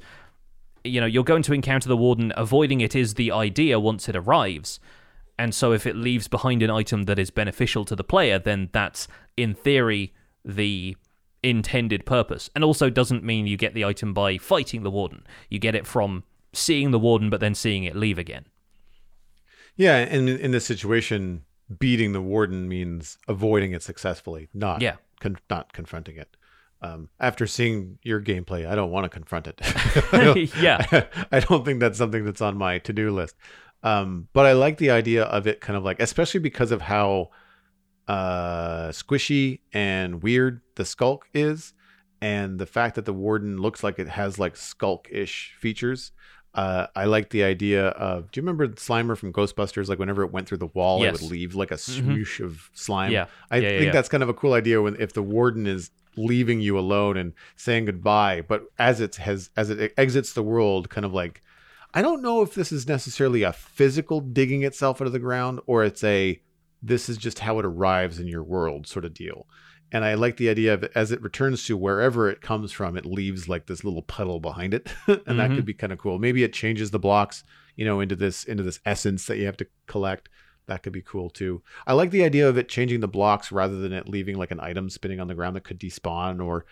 [0.83, 2.31] you know you're going to encounter the Warden.
[2.35, 4.79] Avoiding it is the idea once it arrives.
[5.37, 8.69] And so if it leaves behind an item that is beneficial to the player, then
[8.71, 10.13] that's in theory
[10.45, 10.95] the
[11.43, 12.49] intended purpose.
[12.55, 15.25] And also doesn't mean you get the item by fighting the warden.
[15.49, 18.45] You get it from seeing the warden but then seeing it leave again.
[19.75, 21.43] Yeah, and in this situation,
[21.79, 24.95] beating the warden means avoiding it successfully, not yeah.
[25.19, 26.35] Con- not confronting it.
[26.81, 29.59] Um, after seeing your gameplay, I don't want to confront it.
[30.13, 33.35] I yeah, I don't think that's something that's on my to-do list.
[33.81, 37.29] Um, but I like the idea of it kind of like, especially because of how
[38.07, 41.73] uh, squishy and weird the sculk is,
[42.21, 46.11] and the fact that the warden looks like it has like sculk-ish features.
[46.55, 48.31] Uh, I like the idea of.
[48.31, 49.87] Do you remember the Slimer from Ghostbusters?
[49.89, 51.15] Like whenever it went through the wall, Yes.
[51.15, 53.11] it would leave like a swoosh of slime.
[53.11, 53.25] Yeah.
[53.51, 53.91] I Yeah, think yeah.
[53.91, 57.33] that's kind of a cool idea when if the warden is leaving you alone and
[57.57, 61.43] saying goodbye, but as it has as it exits the world, kind of like
[61.93, 65.59] I don't know if this is necessarily a physical digging itself out of the ground
[65.65, 66.41] or it's a
[66.81, 69.47] this is just how it arrives in your world sort of deal.
[69.91, 73.05] And I like the idea of as it returns to wherever it comes from, it
[73.05, 75.55] leaves like this little puddle behind it, and that Mhm.
[75.55, 76.19] could be kind of cool.
[76.19, 77.43] Maybe it changes the blocks,
[77.75, 80.27] you know, into this into this essence that you have to collect.
[80.67, 81.61] That could be cool too.
[81.85, 84.59] I like the idea of it changing the blocks rather than it leaving like an
[84.59, 86.65] item spinning on the ground that could despawn or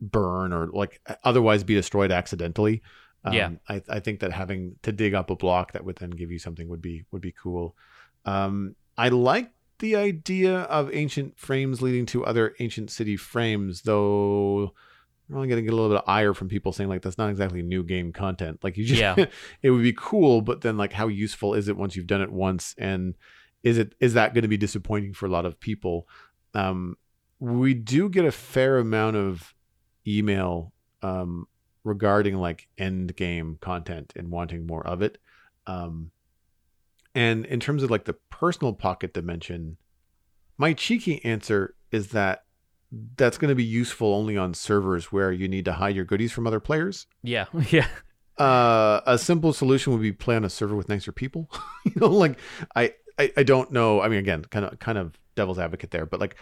[0.00, 2.82] burn or like otherwise be destroyed accidentally.
[3.24, 3.50] Um, Yeah.
[3.68, 6.38] I, I think that having to dig up a block that would then give you
[6.38, 7.74] something would be would be cool.
[8.26, 14.72] Um, I like the idea of ancient frames leading to other ancient city frames, though.
[15.28, 17.18] we're only going to get a little bit of ire from people saying like that's
[17.18, 18.62] not exactly new game content.
[18.62, 19.14] Like you just, Yeah.
[19.62, 22.32] it would be cool, but then like how useful is it once you've done it
[22.32, 23.14] once, and
[23.62, 26.08] is it is that going to be disappointing for a lot of people?
[26.54, 26.96] Um,
[27.40, 29.54] we do get a fair amount of
[30.06, 30.72] email
[31.02, 31.46] um,
[31.84, 35.18] regarding like end game content and wanting more of it.
[35.66, 36.10] Um,
[37.18, 39.76] and in terms of like the personal pocket dimension,
[40.56, 42.44] my cheeky answer is that
[43.16, 46.32] that's going to be useful only on servers where you need to hide your goodies
[46.32, 47.06] from other players.
[47.22, 47.88] Yeah, yeah,
[48.38, 51.50] Uh, a simple solution would be play on a server with nicer people.
[51.84, 52.38] you know, like
[52.76, 54.00] I, I, I don't know.
[54.00, 56.36] I mean, again, kind of, kind of devil's advocate there, but like,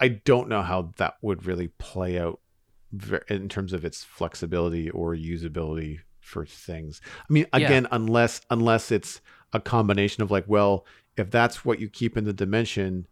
[0.00, 2.40] I- don't know how that would really play out
[3.28, 7.00] in terms of its flexibility or usability for things.
[7.18, 7.58] I mean, Yeah.
[7.66, 9.20] again, unless unless it's
[9.52, 10.84] a combination of like, well,
[11.16, 13.06] if that's what you keep in the dimension,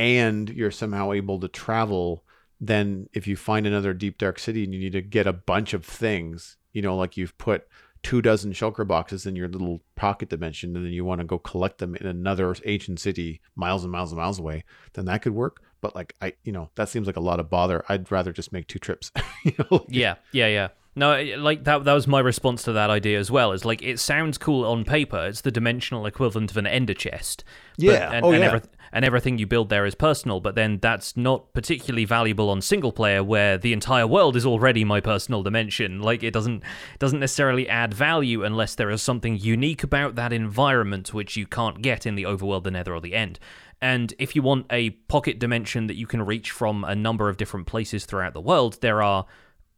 [0.00, 2.24] and you're somehow able to travel,
[2.58, 5.74] then if you find another deep dark city and you need to get a bunch
[5.74, 7.68] of things, you know, like you've put
[8.02, 11.38] two dozen shulker boxes in your little pocket dimension and then you want to go
[11.38, 14.64] collect them in another ancient city miles and miles and miles away,
[14.94, 15.60] then that could work.
[15.82, 17.84] But like I, you know, that seems like a lot of bother.
[17.90, 19.12] I'd rather just make two trips.
[19.44, 19.84] you know?
[19.88, 20.68] yeah, yeah, yeah.
[20.96, 21.84] No, like that.
[21.84, 23.52] That was my response to that idea as well.
[23.52, 25.26] Is like it sounds cool on paper.
[25.26, 27.44] It's the dimensional equivalent of an ender chest.
[27.78, 28.10] But- Yeah.
[28.12, 28.50] and, Oh, and, yeah.
[28.50, 30.40] everyth- and everything you build there is personal.
[30.40, 34.84] But then that's not particularly valuable on single player, where the entire world is already
[34.84, 36.02] my personal dimension.
[36.02, 36.64] Like it doesn't
[36.98, 41.82] doesn't necessarily add value unless there is something unique about that environment which you can't
[41.82, 43.38] get in the overworld, the Nether, or the End.
[43.80, 47.36] And if you want a pocket dimension that you can reach from a number of
[47.36, 49.24] different places throughout the world, there are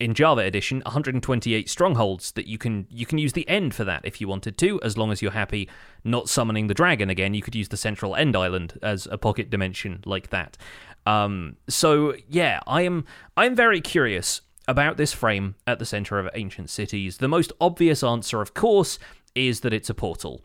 [0.02, 4.00] in Java edition 128 strongholds that you can you can use the end for that
[4.04, 5.68] if you wanted to as long as you're happy
[6.02, 9.48] not summoning the dragon again you could use the central end island as a pocket
[9.48, 10.58] dimension like that.
[11.06, 13.04] Um, so yeah I am
[13.36, 17.18] I'm very curious about this frame at the center of ancient cities.
[17.18, 18.98] The most obvious answer of course
[19.36, 20.42] is that it's a portal.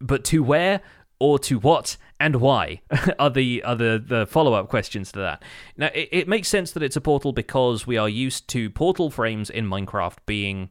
[0.00, 0.80] But to where
[1.18, 2.80] or to what and why
[3.18, 5.42] are the are the, the follow up questions to that.
[5.76, 9.10] Now it, it makes sense that it's a portal because we are used to portal
[9.10, 10.70] frames in Minecraft being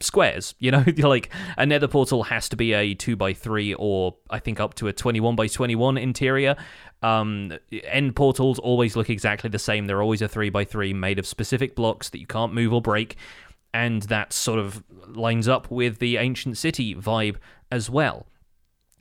[0.00, 0.54] squares.
[0.60, 4.38] You know, like a nether portal has to be a two by three or I
[4.38, 6.56] think up to a twenty one by twenty one interior.
[7.02, 7.52] Um,
[7.84, 9.86] end portals always look exactly the same.
[9.86, 12.82] They're always a three by three made of specific blocks that you can't move or
[12.82, 13.16] break
[13.72, 17.36] and that sort of lines up with the ancient city vibe
[17.70, 18.26] as well.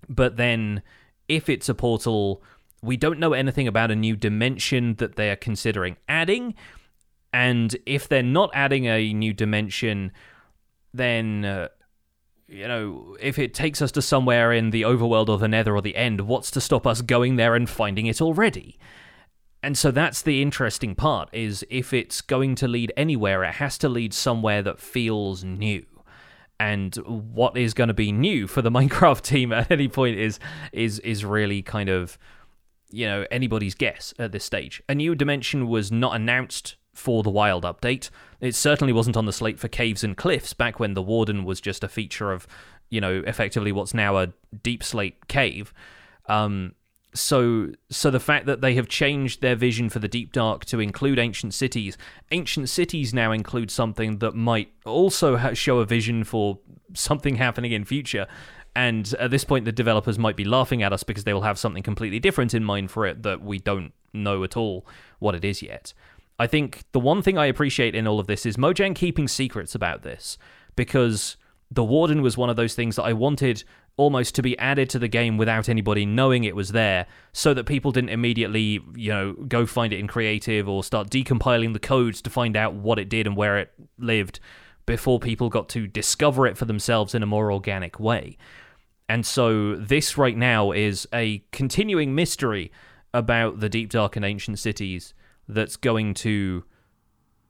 [0.10, 0.82] But then,
[1.28, 2.43] if it's a portal,
[2.82, 6.55] we don't know anything about a new dimension that they are considering adding.
[7.32, 10.12] And if they're not adding a new dimension,
[10.93, 11.68] then, uh,
[12.47, 15.82] you know, if it takes us to somewhere in the overworld or the nether or
[15.82, 18.80] the end, what's to stop us going there and finding it already?
[19.62, 23.78] And so that's the interesting part is if it's going to lead anywhere, it has
[23.80, 25.86] to lead somewhere that feels new.
[26.60, 30.39] And what is going to be new for the Minecraft team at any point is
[30.72, 32.18] is is really kind of
[32.91, 34.82] you know anybody's guess at this stage.
[34.89, 38.10] A new dimension was not announced for the wild update.
[38.41, 41.62] It certainly wasn't on the slate for caves and cliffs back when the warden was
[41.62, 42.47] just a feature of
[42.89, 45.74] you know effectively what's now a deepslate cave.
[46.26, 46.76] Um,
[47.14, 50.80] so so the fact that they have changed their vision for the deep dark to
[50.80, 51.97] include ancient cities
[52.32, 56.60] ancient cities now include something that might also ha- show a vision for
[56.93, 58.28] something happening in future.
[58.76, 61.57] And at this point the developers might be laughing at us because they will have
[61.57, 64.86] something completely different in mind for it that we don't know at all
[65.20, 65.93] what it is yet.
[66.38, 69.76] I think the one thing i appreciate in all of this is mojang keeping secrets
[69.76, 70.38] about this
[70.76, 71.36] because
[71.72, 73.64] the warden was one of those things that i wanted
[74.00, 77.66] almost to be added to the game without anybody knowing it was there so that
[77.66, 82.22] people didn't immediately you know go find it in creative or start decompiling the codes
[82.22, 84.39] to find out what it did and where it lived
[84.86, 88.38] before people got to discover it for themselves in a more organic way.
[89.10, 92.72] And so this right now is a continuing mystery
[93.14, 95.14] about the deep dark and ancient cities
[95.50, 96.64] that's going to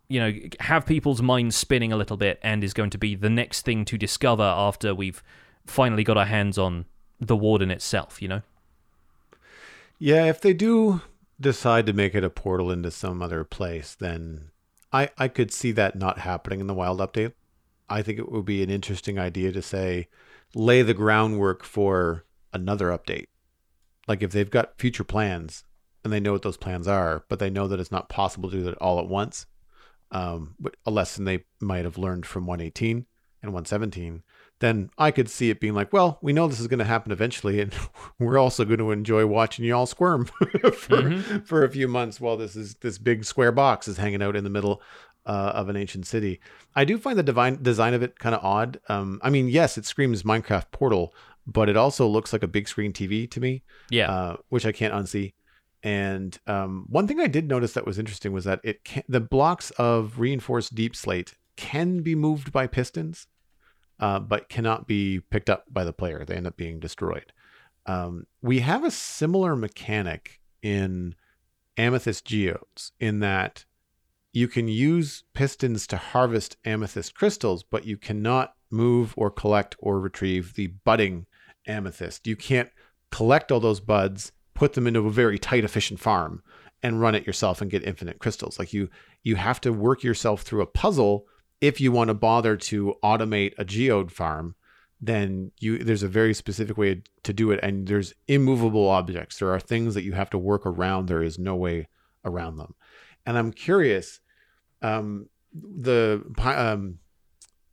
[0.07, 3.29] you know have people's minds spinning a little bit and is going to be the
[3.29, 5.21] next thing to discover after we've
[5.69, 6.85] finally got our hands on
[7.19, 8.41] the warden itself, you know?
[9.97, 11.01] Yeah, if they do
[11.39, 14.51] decide to make it a portal into some other place, then
[14.91, 17.33] I I could see that not happening in the wild update.
[17.89, 20.07] I think it would be an interesting idea to say
[20.55, 23.27] lay the groundwork for another update.
[24.07, 25.63] Like if they've got future plans
[26.03, 28.57] and they know what those plans are, but they know that it's not possible to
[28.57, 29.45] do that all at once.
[30.11, 30.55] Um,
[30.85, 33.05] a lesson they might have learned from 118
[33.43, 34.23] and 117
[34.59, 37.11] then I could see it being like, well, we know this is going to happen
[37.11, 37.73] eventually, and
[38.19, 41.39] we're also going to enjoy watching y'all squirm for mm-hmm.
[41.39, 44.43] for a few months while this is this big square box is hanging out in
[44.43, 44.81] the middle
[45.25, 46.39] uh, of an ancient city.
[46.75, 48.79] I do find the divine design of it kind of odd.
[48.89, 51.13] Um, I mean, yes, it screams Minecraft Portal,
[51.47, 53.63] but it also looks like a big screen TV to me.
[53.89, 55.33] Yeah, uh, which I can't unsee.
[55.81, 59.21] And um, one thing I did notice that was interesting was that it can, the
[59.21, 63.27] blocks of reinforced deepslate can be moved by pistons
[63.99, 66.23] uh, but cannot be picked up by the player.
[66.25, 67.31] They end up being destroyed.
[67.85, 71.15] Um, we have a similar mechanic in
[71.77, 73.65] amethyst geodes in that
[74.31, 79.99] you can use pistons to harvest amethyst crystals, but you cannot move or collect or
[79.99, 81.25] retrieve the budding
[81.67, 82.27] amethyst.
[82.27, 82.69] You can't
[83.11, 86.43] collect all those buds, put them into a very tight, efficient farm,
[86.83, 88.59] and run it yourself and get infinite crystals.
[88.59, 88.89] Like you,
[89.23, 91.25] you have to work yourself through a puzzle
[91.61, 94.55] if you want to bother to automate a geode farm,
[95.01, 99.39] then you there's a very specific way to do it, and there's immovable objects.
[99.39, 101.07] There are things that you have to work around.
[101.07, 101.87] There is no way
[102.25, 102.75] around them,
[103.25, 104.19] and I'm curious.
[104.81, 106.99] Um, the um,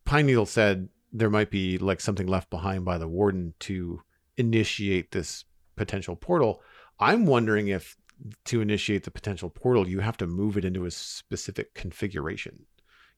[0.05, 4.01] Pineneedle said there might be like something left behind by the warden to
[4.37, 6.61] initiate this potential portal.
[6.99, 7.97] I'm wondering if
[8.45, 12.65] to initiate the potential portal, you have to move it into a specific configuration.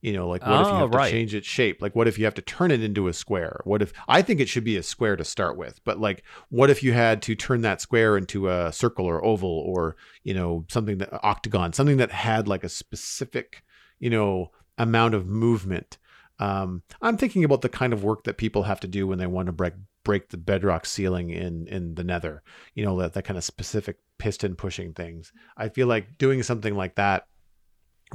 [0.02, 1.06] You know, like what oh, if you oh, have right.
[1.06, 1.82] to change its shape?
[1.82, 3.60] Like what if you have to turn it into a square?
[3.64, 6.70] What if I think it should be a square to start with, but like what
[6.70, 10.64] if you had to turn that square into a circle or oval or, you know,
[10.68, 13.62] something that octagon, something that had like a specific,
[13.98, 15.98] you know, amount of movement.
[16.38, 19.26] Um, I'm thinking about the kind of work that people have to do when they
[19.26, 22.42] want to break break the bedrock ceiling in in the nether.
[22.74, 25.30] You know, that that kind of specific piston pushing things.
[25.58, 27.26] I feel like doing something like that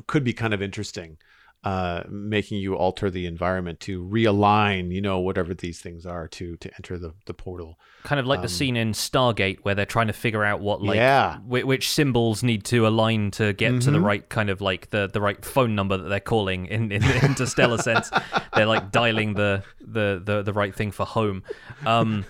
[0.08, 1.18] could be kind of interesting
[1.66, 6.56] uh, making you alter the environment to realign, you know, whatever these things are to
[6.58, 7.80] to enter the, the portal.
[8.04, 10.84] Kind of like um, the scene in Stargate where they're trying to figure out what
[10.84, 11.38] like yeah.
[11.44, 13.80] w- which symbols need to align to get mm-hmm.
[13.80, 14.06] to the mm-hmm.
[14.06, 17.26] right kind of like the, the right phone number that they're calling in, in the
[17.26, 18.12] interstellar sense.
[18.56, 21.44] They're like dialing the, the the the right thing for home.
[21.86, 22.26] Um,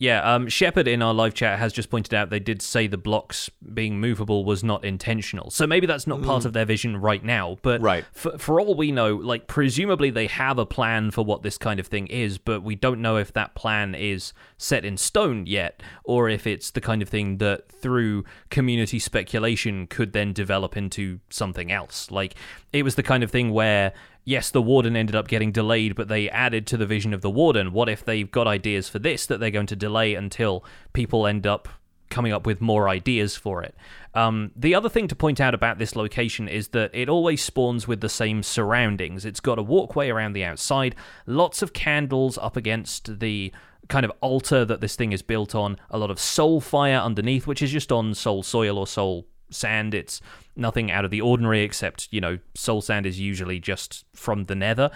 [0.00, 2.96] yeah, um, Shepard in our live chat has just pointed out they did say the
[2.96, 5.50] blocks being movable was not intentional.
[5.50, 6.24] So maybe that's not mm.
[6.24, 7.58] part of their vision right now.
[7.60, 8.06] But right.
[8.12, 11.78] For, for all we know, like presumably they have a plan for what this kind
[11.78, 15.82] of thing is, but we don't know if that plan is set in stone yet,
[16.02, 21.20] or if it's the kind of thing that through community speculation could then develop into
[21.28, 22.10] something else.
[22.10, 22.36] Like
[22.72, 23.92] it was the kind of thing where
[24.24, 27.30] yes, the warden ended up getting delayed, but they added to the vision of the
[27.30, 27.72] warden.
[27.72, 31.46] What if they've got ideas for this that they're going to delay until people end
[31.46, 31.68] up
[32.10, 33.74] coming up with more ideas for it?
[34.14, 37.86] Um, the other thing to point out about this location is that it always spawns
[37.86, 39.24] with the same surroundings.
[39.24, 40.94] It's got a walkway around the outside,
[41.26, 43.52] lots of candles up against the
[43.88, 47.46] kind of altar that this thing is built on, a lot of soul fire underneath,
[47.46, 49.94] which is just on soul soil or soul sand.
[49.94, 50.20] It's
[50.56, 54.54] nothing out of the ordinary, except, you know, soul sand is usually just from the
[54.54, 54.90] nether.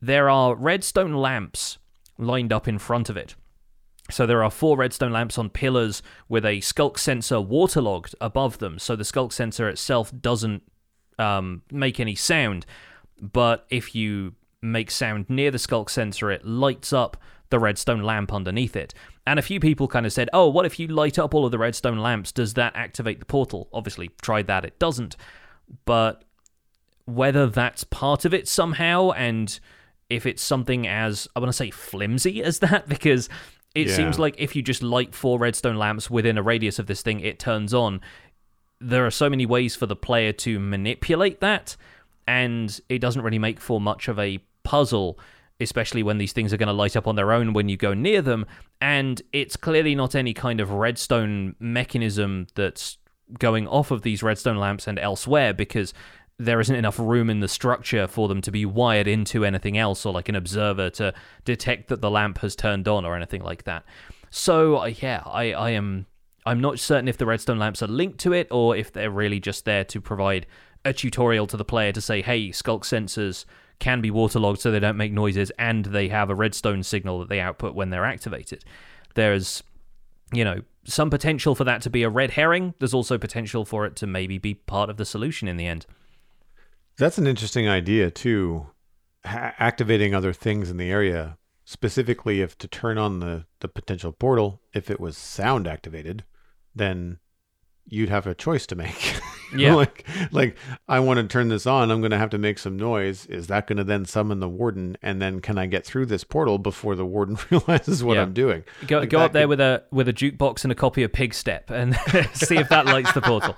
[0.00, 1.78] There are redstone lamps
[2.18, 3.34] lined up in front of it.
[4.10, 8.78] So there are four redstone lamps on pillars with a sculk sensor waterlogged above them.
[8.78, 10.62] So the sculk sensor itself doesn't
[11.18, 12.66] um, make any sound,
[13.20, 17.16] but if you make sound near the sculk sensor, it lights up
[17.50, 18.94] the redstone lamp underneath it.
[19.26, 21.50] And a few people kind of said, oh, what if you light up all of
[21.50, 22.32] the redstone lamps?
[22.32, 23.68] Does that activate the portal?
[23.72, 25.16] Obviously, tried that, it doesn't.
[25.84, 26.24] But
[27.04, 29.58] whether that's part of it somehow, and
[30.08, 33.28] if it's something as, I want to say, flimsy as that, because
[33.74, 33.94] it yeah.
[33.94, 37.20] seems like if you just light four redstone lamps within a radius of this thing,
[37.20, 38.00] it turns on.
[38.80, 41.76] There are so many ways for the player to manipulate that,
[42.26, 45.18] and it doesn't really make for much of a puzzle
[45.60, 47.94] especially when these things are going to light up on their own when you go
[47.94, 48.46] near them.
[48.80, 52.98] And it's clearly not any kind of redstone mechanism that's
[53.38, 55.94] going off of these redstone lamps and elsewhere because
[56.38, 60.06] there isn't enough room in the structure for them to be wired into anything else
[60.06, 61.12] or like an observer to
[61.44, 63.84] detect that the lamp has turned on or anything like that.
[64.30, 66.06] So uh, yeah, I, I am
[66.46, 69.38] I'm not certain if the redstone lamps are linked to it or if they're really
[69.38, 70.46] just there to provide
[70.84, 73.44] a tutorial to the player to say, hey, sculk sensors
[73.80, 77.28] can be waterlogged so they don't make noises and they have a redstone signal that
[77.28, 78.64] they output when they're activated.
[79.14, 79.62] There's,
[80.32, 82.74] you know, some potential for that to be a red herring.
[82.78, 85.86] There's also potential for it to maybe be part of the solution in the end.
[86.96, 88.66] That's an interesting idea too.
[89.24, 94.12] Ha- activating other things in the area, specifically if to turn on the the potential
[94.12, 96.24] portal, if it was sound activated,
[96.74, 97.18] then
[97.84, 99.20] you'd have a choice to make.
[99.56, 99.74] Yeah.
[99.74, 100.56] like like
[100.88, 103.26] I want to turn this on, I'm going to have to make some noise.
[103.26, 106.24] Is that going to then summon the warden and then can I get through this
[106.24, 108.22] portal before the warden realizes what Yeah.
[108.22, 108.64] I'm doing?
[108.86, 111.12] Go, Like, go up there could- with a with a jukebox and a copy of
[111.12, 111.94] Pigstep and
[112.34, 113.56] see if that lights the portal.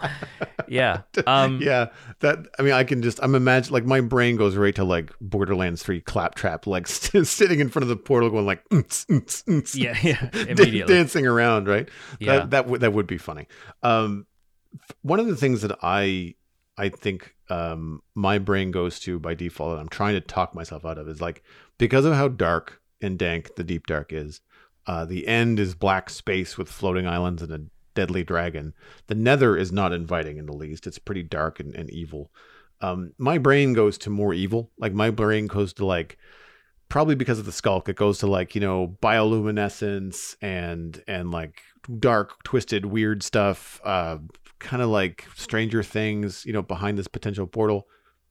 [0.69, 1.02] Yeah.
[1.27, 1.89] Um, yeah,
[2.20, 5.12] that I mean, I can just I'm imagine like my brain goes right to like
[5.20, 9.43] Borderlands Three claptrap, like st- sitting in front of the portal, going like "Mm-ts, mm-ts,
[9.43, 9.97] mm-ts," Yeah.
[10.02, 10.31] Yeah.
[10.32, 10.94] Immediately.
[10.94, 11.89] dancing around, right?
[12.19, 12.39] Yeah.
[12.39, 13.47] That that would that would be funny.
[13.82, 14.27] Um,
[15.03, 16.35] one of the things that I
[16.78, 20.85] I think um my brain goes to by default, and I'm trying to talk myself
[20.85, 21.43] out of, is like
[21.78, 24.40] because of how dark and dank the deep dark is.
[24.85, 27.61] Uh, the end is black space with floating islands and a
[27.94, 28.74] deadly dragon.
[29.07, 30.86] The nether is not inviting in the least.
[30.86, 32.31] It's pretty dark and, and evil.
[32.81, 34.70] Um, my brain goes to more evil.
[34.78, 36.19] Like my brain goes to like
[36.89, 41.62] probably because of the sculk, it goes to like, you know, bioluminescence and and like
[41.99, 43.81] dark, twisted, weird stuff.
[43.85, 44.19] Uh
[44.62, 47.86] kind of like Stranger Things, you know, behind this potential portal.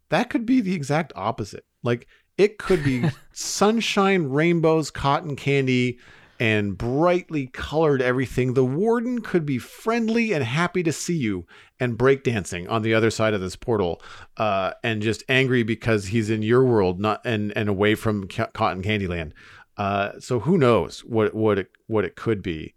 [0.10, 1.66] That could be the exact opposite.
[1.84, 6.00] Like it could be sunshine, rainbows, cotton candy,
[6.40, 8.56] and brightly colored everything.
[8.56, 11.46] The warden could be friendly and happy to see you
[11.80, 14.02] and breakdancing on the other side of this portal,
[14.38, 18.50] uh, and just angry because he's in your world, not and and away from Ca-
[18.54, 19.34] Cotton Candyland.
[19.78, 22.74] Uh, so who knows what what it what it could be.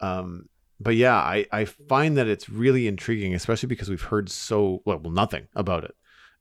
[0.00, 0.48] Um,
[0.80, 5.00] but yeah, I, I find that it's really intriguing, especially because we've heard so well,
[5.00, 5.94] nothing about it,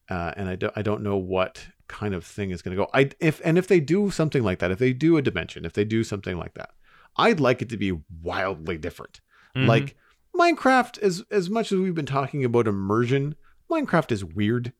[0.09, 2.89] uh, and I don't I don't know what kind of thing is going to go.
[2.93, 5.73] I if and if they do something like that, if they do a dimension, if
[5.73, 6.71] they do something like that,
[7.15, 9.21] I'd like it to be wildly different.
[9.55, 9.67] Mhm.
[9.67, 9.95] Like
[10.35, 13.35] Minecraft, as as much as we've been talking about immersion,
[13.71, 14.73] Minecraft is weird,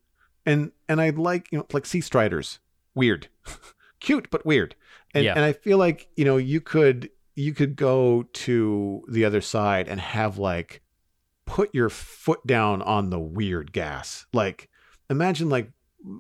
[0.46, 2.60] and and I'd like you know like sea striders,
[2.94, 3.28] weird,
[4.00, 4.76] cute but weird,
[5.16, 5.34] and Yeah.
[5.34, 9.88] and I feel like you know you could you could go to the other side
[9.88, 10.82] and have like
[11.46, 14.70] put your foot down on the weird gas, like
[15.10, 15.72] imagine like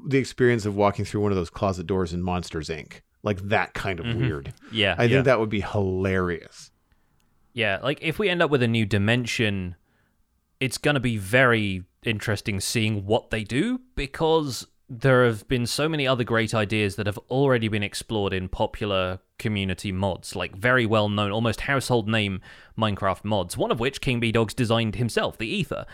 [0.07, 3.01] the experience of walking through one of those closet doors in Monsters Inc.
[3.23, 4.19] Like that kind of Mhm.
[4.19, 4.53] weird.
[4.71, 4.95] yeah.
[4.97, 5.09] I yeah.
[5.09, 6.71] think that would be hilarious.
[7.53, 9.75] Yeah, like if we end up with a new dimension,
[10.59, 15.89] it's going to be very interesting seeing what they do because there have been so
[15.89, 20.85] many other great ideas that have already been explored in popular community mods, like very
[20.85, 22.41] well known, almost household name
[22.77, 25.85] Minecraft mods, one of which KingBdogz designed himself, the Aether.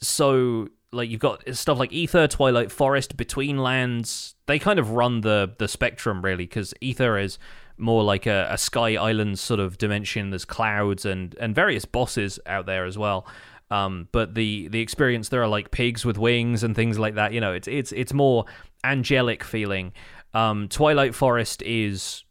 [0.00, 4.34] So, like, you've got stuff like Aether, Twilight Forest, Betweenlands.
[4.46, 7.38] They kind of run the, the spectrum, really, because Aether is
[7.76, 10.30] more like a, a Sky Island sort of dimension.
[10.30, 13.26] There's clouds and, and various bosses out there as well.
[13.70, 17.32] Um, but the the experience there are like pigs with wings and things like that.
[17.32, 18.44] You know, it's it's it's more
[18.84, 19.92] angelic feeling.
[20.34, 22.24] Um, Twilight Forest is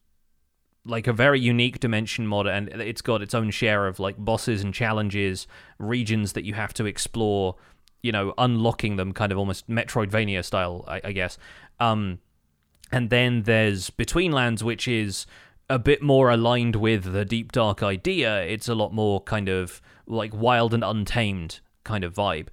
[0.85, 4.63] like a very unique dimension mod, and it's got its own share of like bosses
[4.63, 5.47] and challenges,
[5.77, 7.55] regions that you have to explore.
[8.01, 11.37] You know, unlocking them, kind of almost Metroidvania style, I, I guess.
[11.79, 12.19] Um,
[12.91, 15.25] and then there's Betweenlands, which is
[15.69, 18.43] a bit more aligned with the deep dark idea.
[18.43, 22.47] It's a lot more kind of like wild and untamed kind of vibe.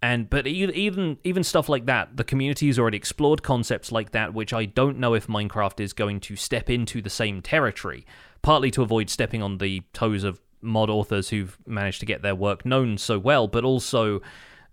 [0.00, 4.32] And but even even stuff like that, the community has already explored concepts like that,
[4.32, 8.06] which I don't know if Minecraft is going to step into the same territory.
[8.40, 12.34] Partly to avoid stepping on the toes of mod authors who've managed to get their
[12.34, 14.20] work known so well, but also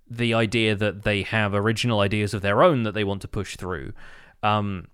[0.07, 3.57] the idea that they have original ideas of their own that they want to push
[3.57, 3.93] through.
[4.43, 4.87] Um,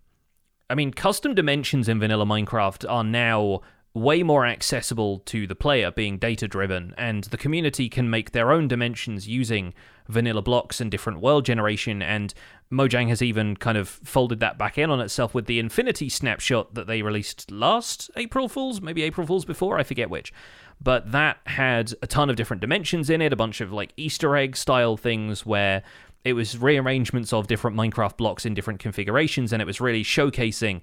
[0.70, 3.62] I mean, custom dimensions in vanilla Minecraft are now
[3.94, 8.52] way more accessible to the player, being data driven, and the community can make their
[8.52, 9.74] own dimensions using
[10.08, 12.02] vanilla blocks and different world generation.
[12.02, 12.34] And
[12.72, 16.74] Mojang has even kind of folded that back in on itself with the Infinity snapshot
[16.74, 20.32] that they released last April Fools, maybe April Fools before, I forget which.
[20.80, 24.36] But that had a ton of different dimensions in it, a bunch of like Easter
[24.38, 25.84] egg style things where
[26.24, 30.82] it was rearrangements of different Minecraft blocks in different configurations, and it was really showcasing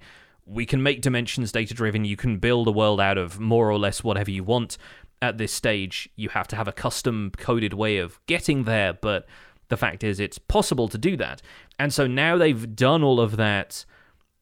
[0.49, 2.05] we can make dimensions data driven.
[2.05, 4.79] You can build a world out of more or less whatever you want.
[5.20, 9.27] At this stage, you have to have a custom coded way of getting there, but
[9.69, 11.43] the fact is, it's possible to do that.
[11.79, 13.85] And so now they've done all of that.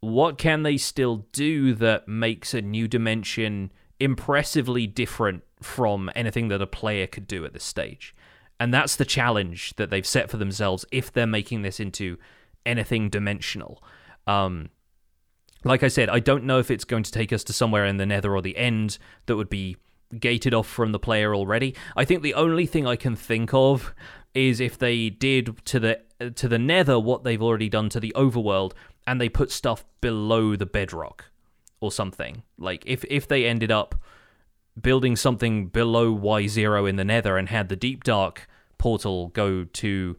[0.01, 6.62] What can they still do that makes a new dimension impressively different from anything that
[6.62, 8.15] a player could do at this stage?
[8.61, 12.19] And that's the challenge that they've set for themselves if they're making this into
[12.65, 13.83] anything dimensional.
[14.27, 14.70] Um,
[15.66, 17.97] like I said, I don't know if it's going to take us to somewhere in
[17.97, 19.76] the nether or the end that would be
[20.18, 21.74] gated off from the player already.
[21.97, 23.93] I think the only thing I can think of
[24.34, 26.01] is if they did to the
[26.34, 28.72] to the nether what they've already done to the overworld
[29.06, 31.26] and they put stuff below the bedrock
[31.80, 32.43] or something.
[32.59, 33.94] Like if if they ended up
[34.80, 38.47] building something below Y0 in the nether and had the deep dark
[38.78, 40.16] portal go to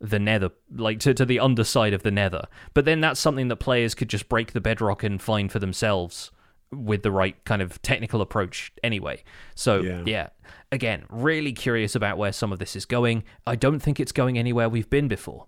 [0.00, 2.46] the nether like to, to the underside of the nether.
[2.74, 6.30] But then that's something that players could just break the bedrock and find for themselves
[6.70, 9.22] with the right kind of technical approach anyway.
[9.54, 10.02] So yeah.
[10.06, 10.28] yeah.
[10.70, 13.24] Again really curious about where some of this is going.
[13.46, 15.46] I don't think it's going anywhere we've been before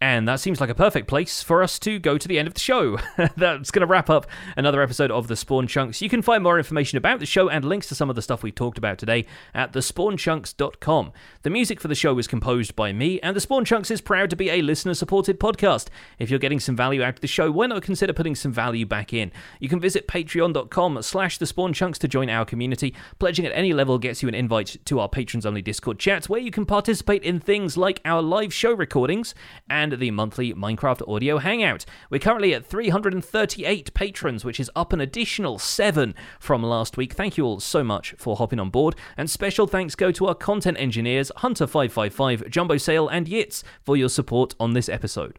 [0.00, 2.52] and that seems like a perfect place for us to go to the end of
[2.52, 2.98] the show.
[3.36, 6.02] That's going to wrap up another episode of The Spawn Chunks.
[6.02, 8.42] You can find more information about the show and links to some of the stuff
[8.42, 9.24] we talked about today
[9.54, 11.12] at thespawnchunks.com.
[11.42, 14.28] The music for the show is composed by me, and The Spawn Chunks is proud
[14.30, 15.88] to be a listener supported podcast.
[16.18, 18.84] If you're getting some value out of the show, why not consider putting some value
[18.84, 19.32] back in?
[19.60, 22.94] You can visit patreon.com slash The Spawn Chunks to join our community.
[23.18, 26.40] Pledging at any level gets you an invite to our patrons only Discord chats where
[26.40, 29.34] you can participate in things like our live show recordings
[29.70, 31.84] and and the monthly Minecraft Audio Hangout.
[32.10, 37.12] We're currently at 338 patrons, which is up an additional seven from last week.
[37.12, 40.34] Thank you all so much for hopping on board, and special thanks go to our
[40.34, 45.38] content engineers, Hunter555, Jumbo Sale, and Yitz, for your support on this episode.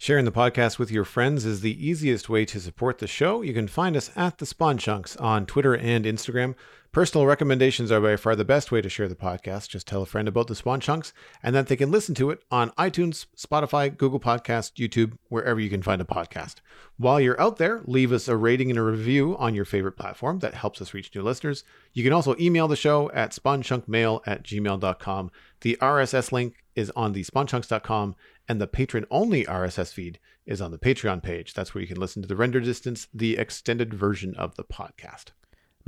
[0.00, 3.42] Sharing the podcast with your friends is the easiest way to support the show.
[3.42, 6.54] You can find us at the Spawn Chunks on Twitter and Instagram.
[6.92, 9.68] Personal recommendations are by far the best way to share the podcast.
[9.68, 11.12] Just tell a friend about the Spawn Chunks
[11.42, 15.68] and that they can listen to it on iTunes, Spotify, Google Podcast, YouTube, wherever you
[15.68, 16.56] can find a podcast.
[16.96, 20.38] While you're out there, leave us a rating and a review on your favorite platform.
[20.38, 21.64] That helps us reach new listeners.
[21.92, 25.30] You can also email the show at spawnchunkmail at gmail.com.
[25.60, 28.14] The RSS link is on the spawnchunks.com
[28.48, 31.52] and the patron only RSS feed is on the Patreon page.
[31.52, 35.26] That's where you can listen to the render distance, the extended version of the podcast.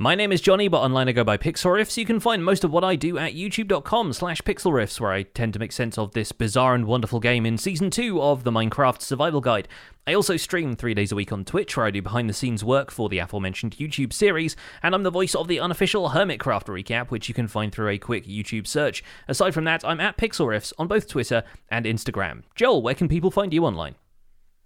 [0.02, 1.98] My name is Jonny, but online I go by Pixelriffs.
[1.98, 5.52] You can find most of what I do at youtube.com slash pixelriffs, where I tend
[5.52, 9.02] to make sense of this bizarre and wonderful game in Season 2 of the Minecraft
[9.02, 9.68] Survival Guide.
[10.06, 13.10] I also stream three days a week on Twitch, where I do behind-the-scenes work for
[13.10, 17.34] the aforementioned YouTube series, and I'm the voice of the unofficial Hermitcraft recap, which you
[17.34, 19.04] can find through a quick YouTube search.
[19.28, 22.44] Aside from that, I'm at Pixelriffs on both Twitter and Instagram.
[22.54, 23.96] Joel, where can people find you online?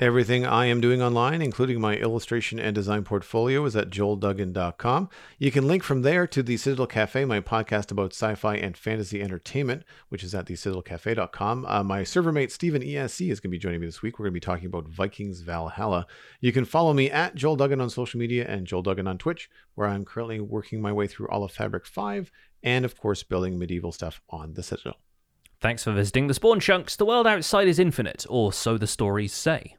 [0.00, 5.08] Everything I am doing online, including my illustration and design portfolio, is at joelduggan.com.
[5.38, 8.76] You can link from there to the Citadel Cafe, my podcast about sci fi and
[8.76, 11.64] fantasy entertainment, which is at thecitadelcafe.com.
[11.66, 14.18] Uh, my server mate, Stephen ESC, is going to be joining me this week.
[14.18, 16.08] We're going to be talking about Vikings Valhalla.
[16.40, 19.48] You can follow me at Joel Duggan on social media and Joel Duggan on Twitch,
[19.76, 22.32] where I'm currently working my way through all of Fabric 5
[22.64, 24.96] and, of course, building medieval stuff on the Citadel.
[25.60, 26.96] Thanks for visiting the Spawn Chunks.
[26.96, 29.76] The world outside is infinite, or so the stories say.